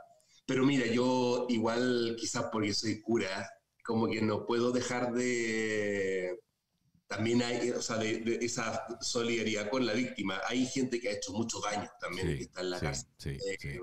Pero 0.45 0.65
mira, 0.65 0.85
yo 0.87 1.47
igual, 1.49 2.15
quizás 2.19 2.45
porque 2.51 2.73
soy 2.73 3.01
cura, 3.01 3.49
como 3.85 4.07
que 4.07 4.21
no 4.21 4.45
puedo 4.45 4.71
dejar 4.71 5.13
de... 5.13 6.37
También 7.07 7.43
hay, 7.43 7.69
o 7.69 7.81
sea, 7.81 7.97
de, 7.97 8.39
esa 8.41 8.83
solidaridad 8.99 9.69
con 9.69 9.85
la 9.85 9.93
víctima. 9.93 10.41
Hay 10.47 10.65
gente 10.65 10.99
que 10.99 11.09
ha 11.09 11.11
hecho 11.11 11.33
mucho 11.33 11.59
daño 11.61 11.87
también, 11.99 12.35
que 12.35 12.43
está 12.43 12.61
en 12.61 12.71
la 12.71 12.79
casa. 12.79 13.07
Eh, 13.25 13.79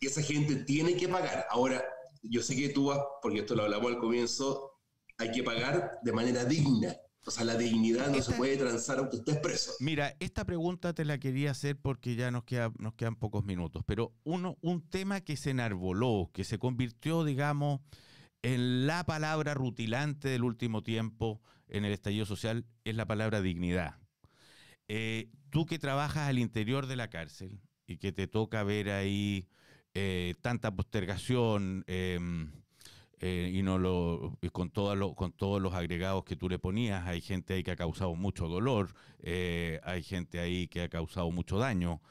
y 0.00 0.06
esa 0.06 0.22
gente 0.22 0.56
tiene 0.56 0.96
que 0.96 1.08
pagar. 1.08 1.46
Ahora, 1.50 1.84
yo 2.22 2.42
sé 2.42 2.56
que 2.56 2.70
tú 2.70 2.86
vas, 2.86 2.98
porque 3.22 3.40
esto 3.40 3.54
lo 3.54 3.62
hablamos 3.62 3.92
al 3.92 3.98
comienzo, 3.98 4.72
hay 5.18 5.30
que 5.30 5.44
pagar 5.44 6.00
de 6.02 6.12
manera 6.12 6.44
digna. 6.44 6.92
O 7.24 7.30
sea, 7.30 7.44
la 7.44 7.56
dignidad 7.56 8.10
no 8.10 8.20
se 8.20 8.32
puede 8.32 8.56
transar 8.56 8.98
aunque 8.98 9.18
estés 9.18 9.38
preso. 9.38 9.72
Mira, 9.78 10.16
esta 10.18 10.44
pregunta 10.44 10.92
te 10.92 11.04
la 11.04 11.18
quería 11.18 11.52
hacer 11.52 11.78
porque 11.80 12.16
ya 12.16 12.32
nos, 12.32 12.42
queda, 12.42 12.72
nos 12.80 12.94
quedan 12.94 13.14
pocos 13.14 13.44
minutos, 13.44 13.84
pero 13.86 14.12
uno, 14.24 14.58
un 14.60 14.82
tema 14.90 15.20
que 15.20 15.36
se 15.36 15.50
enarboló, 15.50 16.30
que 16.34 16.42
se 16.42 16.58
convirtió, 16.58 17.22
digamos, 17.22 17.80
en 18.42 18.86
la 18.86 19.04
palabra 19.04 19.54
rutilante 19.54 20.28
del 20.28 20.44
último 20.44 20.82
tiempo 20.82 21.40
en 21.68 21.84
el 21.84 21.92
estallido 21.92 22.26
social 22.26 22.66
es 22.84 22.94
la 22.94 23.06
palabra 23.06 23.40
dignidad. 23.40 23.98
Eh, 24.88 25.30
tú 25.50 25.64
que 25.64 25.78
trabajas 25.78 26.28
al 26.28 26.38
interior 26.38 26.86
de 26.86 26.96
la 26.96 27.08
cárcel 27.08 27.60
y 27.86 27.98
que 27.98 28.12
te 28.12 28.26
toca 28.26 28.64
ver 28.64 28.90
ahí 28.90 29.48
eh, 29.94 30.34
tanta 30.42 30.74
postergación 30.74 31.84
em, 31.86 32.50
eh, 33.20 33.52
y 33.54 33.62
no 33.62 33.78
lo 33.78 34.38
con, 34.52 34.70
con 34.70 35.32
todos 35.32 35.62
los 35.62 35.74
agregados 35.74 36.24
que 36.24 36.36
tú 36.36 36.48
le 36.48 36.58
ponías, 36.58 37.06
hay 37.06 37.20
gente 37.20 37.54
ahí 37.54 37.62
que 37.62 37.70
ha 37.70 37.76
causado 37.76 38.14
mucho 38.16 38.48
dolor, 38.48 38.92
hay 39.24 40.02
gente 40.02 40.40
ahí 40.40 40.66
que 40.66 40.82
ha 40.82 40.88
causado 40.88 41.30
mucho 41.30 41.58
daño. 41.58 42.02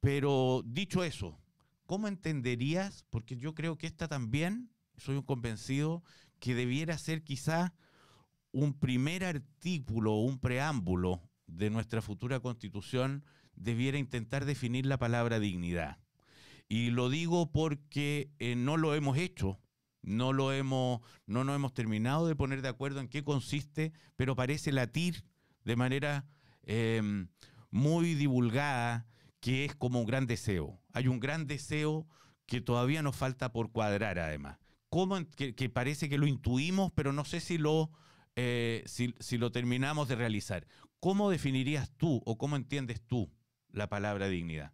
pero 0.00 0.62
dicho 0.66 1.02
eso, 1.02 1.38
¿cómo 1.86 2.08
entenderías? 2.08 3.04
Porque 3.08 3.36
yo 3.36 3.54
creo 3.54 3.78
que 3.78 3.86
esta 3.86 4.06
también 4.08 4.73
soy 4.96 5.16
un 5.16 5.22
convencido 5.22 6.02
que 6.38 6.54
debiera 6.54 6.98
ser 6.98 7.22
quizá 7.22 7.74
un 8.52 8.74
primer 8.74 9.24
artículo, 9.24 10.14
un 10.14 10.38
preámbulo 10.38 11.22
de 11.46 11.70
nuestra 11.70 12.02
futura 12.02 12.40
constitución, 12.40 13.24
debiera 13.56 13.98
intentar 13.98 14.44
definir 14.44 14.86
la 14.86 14.98
palabra 14.98 15.40
dignidad. 15.40 15.98
Y 16.68 16.90
lo 16.90 17.10
digo 17.10 17.52
porque 17.52 18.30
eh, 18.38 18.56
no 18.56 18.76
lo 18.76 18.94
hemos 18.94 19.18
hecho, 19.18 19.60
no 20.02 20.32
lo 20.32 20.52
hemos, 20.52 21.00
no 21.26 21.44
nos 21.44 21.56
hemos 21.56 21.74
terminado 21.74 22.26
de 22.26 22.36
poner 22.36 22.62
de 22.62 22.68
acuerdo 22.68 23.00
en 23.00 23.08
qué 23.08 23.24
consiste, 23.24 23.92
pero 24.16 24.36
parece 24.36 24.72
latir 24.72 25.24
de 25.64 25.76
manera 25.76 26.26
em, 26.62 27.28
muy 27.70 28.14
divulgada, 28.14 29.06
que 29.40 29.64
es 29.64 29.74
como 29.74 30.00
un 30.00 30.06
gran 30.06 30.26
deseo. 30.26 30.80
Hay 30.92 31.08
un 31.08 31.20
gran 31.20 31.46
deseo 31.46 32.06
que 32.46 32.60
todavía 32.60 33.02
nos 33.02 33.16
falta 33.16 33.52
por 33.52 33.72
cuadrar 33.72 34.18
además. 34.18 34.58
¿Cómo, 34.94 35.18
que, 35.34 35.68
parece 35.70 36.08
que 36.08 36.18
lo 36.18 36.24
intuimos, 36.28 36.92
pero 36.94 37.12
no 37.12 37.24
sé 37.24 37.40
si 37.40 37.58
lo, 37.58 37.90
eh, 38.36 38.84
si, 38.86 39.38
lo 39.38 39.50
terminamos 39.50 40.06
de 40.06 40.14
realizar. 40.14 40.68
¿Cómo 41.00 41.30
definirías 41.30 41.90
tú 41.96 42.22
o 42.24 42.38
cómo 42.38 42.54
entiendes 42.54 43.04
tú 43.04 43.28
la 43.72 43.88
palabra 43.88 44.28
dignidad? 44.28 44.72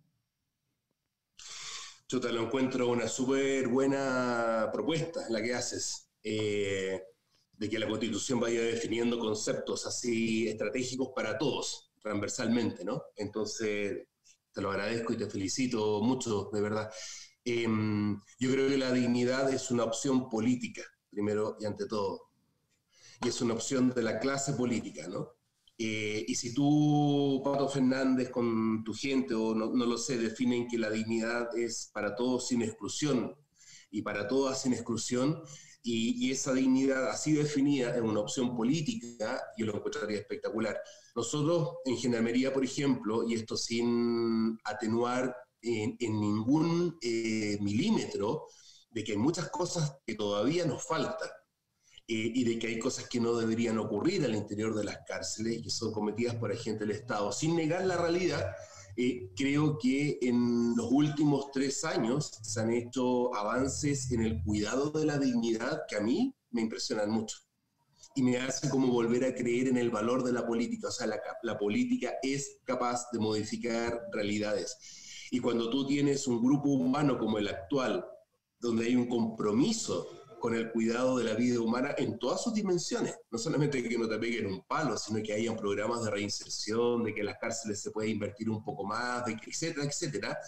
Yo 2.07 2.21
te 2.21 2.31
lo 2.33 2.43
encuentro 2.43 2.91
una 2.91 3.09
súper 3.09 3.69
buena 3.69 4.69
propuesta 4.71 5.25
la 5.31 5.41
que 5.41 5.55
haces, 5.55 6.11
eh, 6.23 7.01
de 7.53 7.71
que 7.71 7.79
la 7.79 7.89
constitución 7.89 8.41
vaya 8.41 8.61
definiendo 8.61 9.19
conceptos 9.19 9.87
así 9.87 10.49
estratégicos 10.49 11.13
para 11.17 11.39
todos, 11.39 11.93
transversalmente, 12.03 12.85
¿no? 12.85 13.05
Entonces, 13.17 14.07
te 14.53 14.61
lo 14.61 14.71
agradezco 14.71 15.15
y 15.15 15.17
te 15.17 15.31
felicito 15.31 16.03
mucho, 16.03 16.51
de 16.53 16.61
verdad. 16.61 16.91
Em, 17.53 18.21
yo 18.39 18.51
creo 18.53 18.69
que 18.69 18.79
la 18.79 18.93
dignidad 18.93 19.53
es 19.53 19.71
una 19.73 19.85
opción 19.85 20.29
política, 20.29 20.83
primero 21.11 21.57
y 21.59 21.67
ante 21.67 21.87
todo. 21.87 22.31
Y 23.23 23.29
es 23.29 23.41
una 23.41 23.55
opción 23.55 23.91
de 23.91 24.03
la 24.03 24.21
clase 24.21 24.53
política, 24.53 25.09
¿no? 25.09 25.33
Eh, 25.77 26.25
y 26.29 26.35
si 26.37 26.55
tú, 26.55 27.41
Pato 27.45 27.69
Fernández, 27.69 28.31
con 28.31 28.85
tu 28.85 28.93
gente, 28.95 29.35
o 29.35 29.55
no, 29.55 29.71
no, 29.75 29.87
lo 29.87 29.99
sé, 29.99 30.19
definen 30.19 30.69
que 30.69 30.79
la 30.79 30.91
dignidad 30.91 31.57
es 31.57 31.91
para 31.93 32.15
todos 32.15 32.49
sin 32.49 32.63
exclusión 32.63 33.35
y 33.91 34.03
para 34.03 34.29
todas 34.29 34.63
sin 34.63 34.73
exclusión, 34.73 35.43
y, 35.83 36.27
y 36.27 36.31
esa 36.31 36.53
dignidad 36.53 37.09
así 37.09 37.33
definida 37.33 37.97
es 37.97 38.03
una 38.03 38.21
opción 38.21 38.55
política, 38.55 39.43
yo 39.57 39.67
lo 39.67 39.77
encontraría 39.77 40.19
espectacular. 40.19 40.79
Nosotros 41.17 41.79
en 41.85 41.97
Gendarmería, 41.97 42.53
por 42.53 42.65
ejemplo, 42.65 43.25
y 43.27 43.35
esto 43.35 43.57
sin 43.57 44.59
atenuar 44.65 45.35
en, 45.63 45.97
ningún 46.21 46.99
eh, 47.03 47.59
milímetro 47.61 48.47
de 48.91 49.05
que 49.05 49.13
hay 49.13 49.19
muchas 49.19 49.51
cosas 49.51 49.97
que 50.07 50.15
todavía 50.15 50.65
nos 50.65 50.85
faltan 50.85 51.29
eh, 52.09 52.33
y 52.35 52.45
de 52.45 52.59
que 52.59 52.67
hay 52.69 52.79
cosas 52.79 53.09
que 53.09 53.21
no 53.21 53.37
deberían 53.37 53.79
ocurrir 53.79 54.25
al 54.25 54.35
interior 54.35 54.75
de 54.75 54.85
las 54.85 54.99
cárceles 55.07 55.59
y 55.59 55.63
que 55.63 55.71
son 55.71 55.93
cometidas 55.93 56.35
por 56.37 56.53
agentes 56.53 56.81
del 56.81 56.97
Estado. 56.97 57.31
Sin 57.33 57.55
negar 57.55 57.85
la 57.87 57.97
realidad, 57.97 58.45
eh, 58.97 59.31
creo 59.37 59.79
que 59.79 60.19
en 60.21 60.75
los 60.77 60.89
últimos 60.91 61.51
tres 61.53 61.85
años 61.85 62.31
se 62.43 62.61
han 62.61 62.73
hecho 62.73 63.35
avances 63.35 64.11
en 64.11 64.23
el 64.23 64.43
cuidado 64.43 64.91
de 64.91 65.07
la 65.07 65.19
dignidad 65.19 65.83
que 65.89 65.97
a 65.97 66.01
mí 66.01 66.35
me 66.51 66.63
impresionan 66.63 67.11
mucho 67.11 67.37
y 68.15 68.23
me 68.23 68.39
hace 68.39 68.69
como 68.69 68.89
volver 68.89 69.25
a 69.25 69.35
creer 69.35 69.69
en 69.69 69.77
el 69.77 69.91
valor 69.91 70.25
de 70.25 70.33
la 70.33 70.47
política. 70.47 70.89
O 70.89 70.91
sea, 70.91 71.07
la, 71.07 71.21
la 71.43 71.59
política 71.59 72.15
es 72.23 72.59
capaz 72.65 73.07
de 73.13 73.21
modificar 73.21 74.03
realidades. 74.13 74.77
Y 75.31 75.41
cuando 75.41 75.71
tú 75.71 75.87
tienes 75.87 76.27
un 76.27 76.43
grupo 76.43 76.71
humano 76.71 77.19
como 77.19 77.39
el 77.39 77.49
actual, 77.49 78.05
donde 78.59 78.87
hay 78.87 78.97
un 78.97 79.09
compromiso 79.09 80.09
con 80.41 80.55
el 80.55 80.73
cuidado 80.73 81.19
de 81.19 81.25
la 81.25 81.35
vida 81.35 81.61
humana 81.61 81.95
en 81.99 82.19
todas 82.19 82.43
sus 82.43 82.55
dimensiones, 82.55 83.15
no 83.31 83.39
solamente 83.39 83.87
que 83.87 83.99
no 83.99 84.09
te 84.09 84.19
peguen 84.19 84.47
un 84.47 84.63
palo, 84.63 84.97
sino 84.97 85.23
que 85.23 85.35
hayan 85.35 85.57
programas 85.57 86.03
de 86.03 86.11
reinserción, 86.11 87.05
de 87.05 87.15
que 87.15 87.21
en 87.21 87.27
las 87.27 87.39
cárceles 87.39 87.81
se 87.81 87.91
puede 87.91 88.09
invertir 88.09 88.49
un 88.49 88.65
poco 88.65 88.85
más, 88.85 89.25
de 89.27 89.37
que, 89.37 89.51
etcétera, 89.51 89.87
etcétera, 89.87 90.39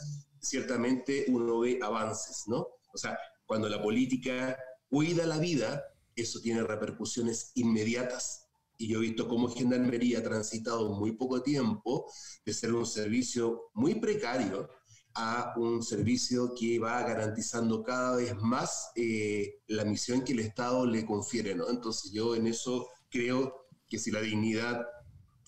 ciertamente 0.40 1.26
uno 1.28 1.60
ve 1.60 1.78
avances, 1.82 2.44
¿no? 2.46 2.66
O 2.92 2.96
sea, 2.96 3.18
cuando 3.44 3.68
la 3.68 3.82
política 3.82 4.58
cuida 4.88 5.26
la 5.26 5.38
vida, 5.38 5.84
eso 6.16 6.40
tiene 6.40 6.62
repercusiones 6.62 7.52
inmediatas 7.54 8.48
y 8.78 8.88
yo 8.88 8.98
he 8.98 9.02
visto 9.02 9.28
cómo 9.28 9.48
Gendarmería 9.48 10.18
ha 10.18 10.22
transitado 10.22 10.92
muy 10.94 11.12
poco 11.12 11.42
tiempo 11.42 12.10
de 12.44 12.52
ser 12.52 12.74
un 12.74 12.86
servicio 12.86 13.70
muy 13.74 13.94
precario 13.96 14.68
a 15.14 15.52
un 15.56 15.82
servicio 15.82 16.54
que 16.58 16.78
va 16.78 17.02
garantizando 17.02 17.82
cada 17.82 18.16
vez 18.16 18.34
más 18.36 18.90
eh, 18.96 19.60
la 19.66 19.84
misión 19.84 20.24
que 20.24 20.32
el 20.32 20.40
Estado 20.40 20.86
le 20.86 21.04
confiere, 21.04 21.54
¿no? 21.54 21.68
Entonces 21.68 22.12
yo 22.12 22.34
en 22.34 22.46
eso 22.46 22.88
creo 23.10 23.66
que 23.88 23.98
si 23.98 24.10
la 24.10 24.20
dignidad 24.20 24.86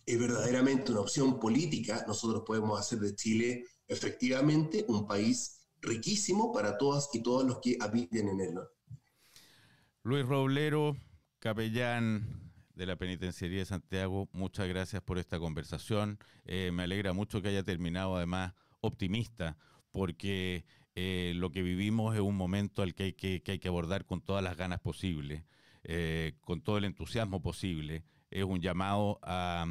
es 0.05 0.19
verdaderamente 0.19 0.93
una 0.93 1.01
opción 1.01 1.41
política, 1.41 2.05
nosotros 2.07 2.43
podemos 2.47 2.79
hacer 2.79 2.99
de 2.99 3.15
Chile 3.15 3.65
efectivamente 3.89 4.85
un 4.89 5.07
país 5.07 5.67
riquísimo 5.81 6.53
para 6.53 6.77
todas 6.77 7.09
y 7.15 7.23
todos 7.23 7.45
los 7.45 7.59
que 7.61 7.77
habiten 7.81 8.29
en 8.29 8.41
él, 8.41 8.55
¿no? 8.55 8.63
Luis 10.03 10.27
Roblero, 10.27 10.95
capellán 11.39 12.44
de 12.75 12.87
la 12.87 12.97
Penitenciaría 12.97 13.59
de 13.59 13.65
Santiago, 13.65 14.29
muchas 14.33 14.69
gracias 14.69 15.03
por 15.03 15.19
esta 15.19 15.39
conversación. 15.39 16.19
Eh, 16.45 16.71
me 16.73 16.85
alegra 16.85 17.13
mucho 17.13 17.41
que 17.41 17.49
haya 17.49 17.63
terminado 17.63 18.17
además 18.17 18.55
optimista, 18.81 19.57
porque 19.91 20.65
eh, 20.97 21.33
lo 21.37 21.51
que 21.51 21.63
vivimos 21.63 22.15
es 22.15 22.21
un 22.21 22.37
momento 22.37 22.83
al 22.83 22.95
que 22.95 23.05
hay 23.05 23.13
que, 23.41 23.69
abordar 23.69 24.05
con 24.05 24.21
todas 24.21 24.43
las 24.43 24.57
ganas 24.57 24.81
posibles, 24.81 25.45
eh, 25.85 26.35
con 26.41 26.63
todo 26.63 26.79
el 26.79 26.85
entusiasmo 26.85 27.41
posible. 27.41 28.05
Es 28.31 28.45
un 28.45 28.61
llamado 28.61 29.19
a, 29.23 29.67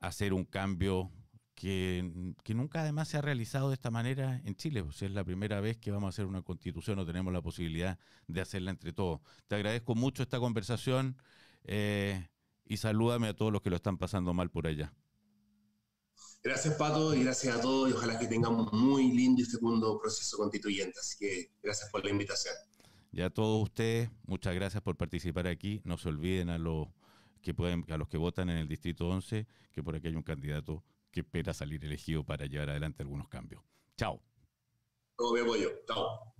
hacer 0.00 0.32
un 0.32 0.44
cambio 0.44 1.10
que, 1.54 2.34
nunca 2.54 2.82
además 2.82 3.08
se 3.08 3.16
ha 3.16 3.22
realizado 3.22 3.68
de 3.68 3.74
esta 3.74 3.90
manera 3.90 4.40
en 4.44 4.54
Chile. 4.54 4.84
Pues 4.84 5.02
es 5.02 5.10
la 5.10 5.24
primera 5.24 5.60
vez 5.60 5.76
que 5.78 5.90
vamos 5.90 6.06
a 6.06 6.10
hacer 6.10 6.26
una 6.26 6.42
constitución 6.42 6.98
o 6.98 7.06
tenemos 7.06 7.32
la 7.32 7.42
posibilidad 7.42 7.98
de 8.26 8.40
hacerla 8.40 8.70
entre 8.70 8.92
todos. 8.92 9.20
Te 9.48 9.56
agradezco 9.56 9.94
mucho 9.94 10.22
esta 10.22 10.38
conversación. 10.38 11.16
Eh, 11.68 12.26
y 12.64 12.78
salúdame 12.78 13.28
a 13.28 13.36
todos 13.36 13.52
los 13.52 13.62
que 13.62 13.70
lo 13.70 13.76
están 13.76 13.98
pasando 13.98 14.32
mal 14.34 14.50
por 14.50 14.66
allá. 14.66 14.92
Gracias, 16.42 16.74
Pato, 16.76 17.14
y 17.14 17.24
gracias 17.24 17.56
a 17.56 17.60
todos, 17.60 17.90
y 17.90 17.92
ojalá 17.92 18.18
que 18.18 18.26
tengamos 18.26 18.72
muy 18.72 19.10
lindo 19.12 19.42
y 19.42 19.44
segundo 19.44 19.98
proceso 20.00 20.38
constituyente. 20.38 20.98
Así 20.98 21.18
que 21.18 21.52
gracias 21.62 21.90
por 21.90 22.04
la 22.04 22.10
invitación. 22.10 22.54
Ya 23.12 23.26
a 23.26 23.30
todos 23.30 23.62
ustedes, 23.62 24.10
muchas 24.26 24.54
gracias 24.54 24.82
por 24.82 24.96
participar 24.96 25.46
aquí. 25.46 25.82
No 25.84 25.98
se 25.98 26.08
olviden 26.08 26.48
a 26.48 26.58
los 26.58 26.88
que 27.42 27.54
pueden, 27.54 27.84
a 27.90 27.96
los 27.96 28.08
que 28.08 28.16
votan 28.16 28.50
en 28.50 28.58
el 28.58 28.68
distrito 28.68 29.08
11, 29.08 29.46
que 29.72 29.82
por 29.82 29.94
aquí 29.94 30.08
hay 30.08 30.16
un 30.16 30.22
candidato 30.22 30.84
que 31.10 31.20
espera 31.20 31.52
salir 31.52 31.84
elegido 31.84 32.24
para 32.24 32.46
llevar 32.46 32.70
adelante 32.70 33.02
algunos 33.02 33.28
cambios. 33.28 33.62
Chao. 33.96 34.22
Todo 35.16 35.42
apoyo. 35.42 35.70
Chao. 35.86 36.34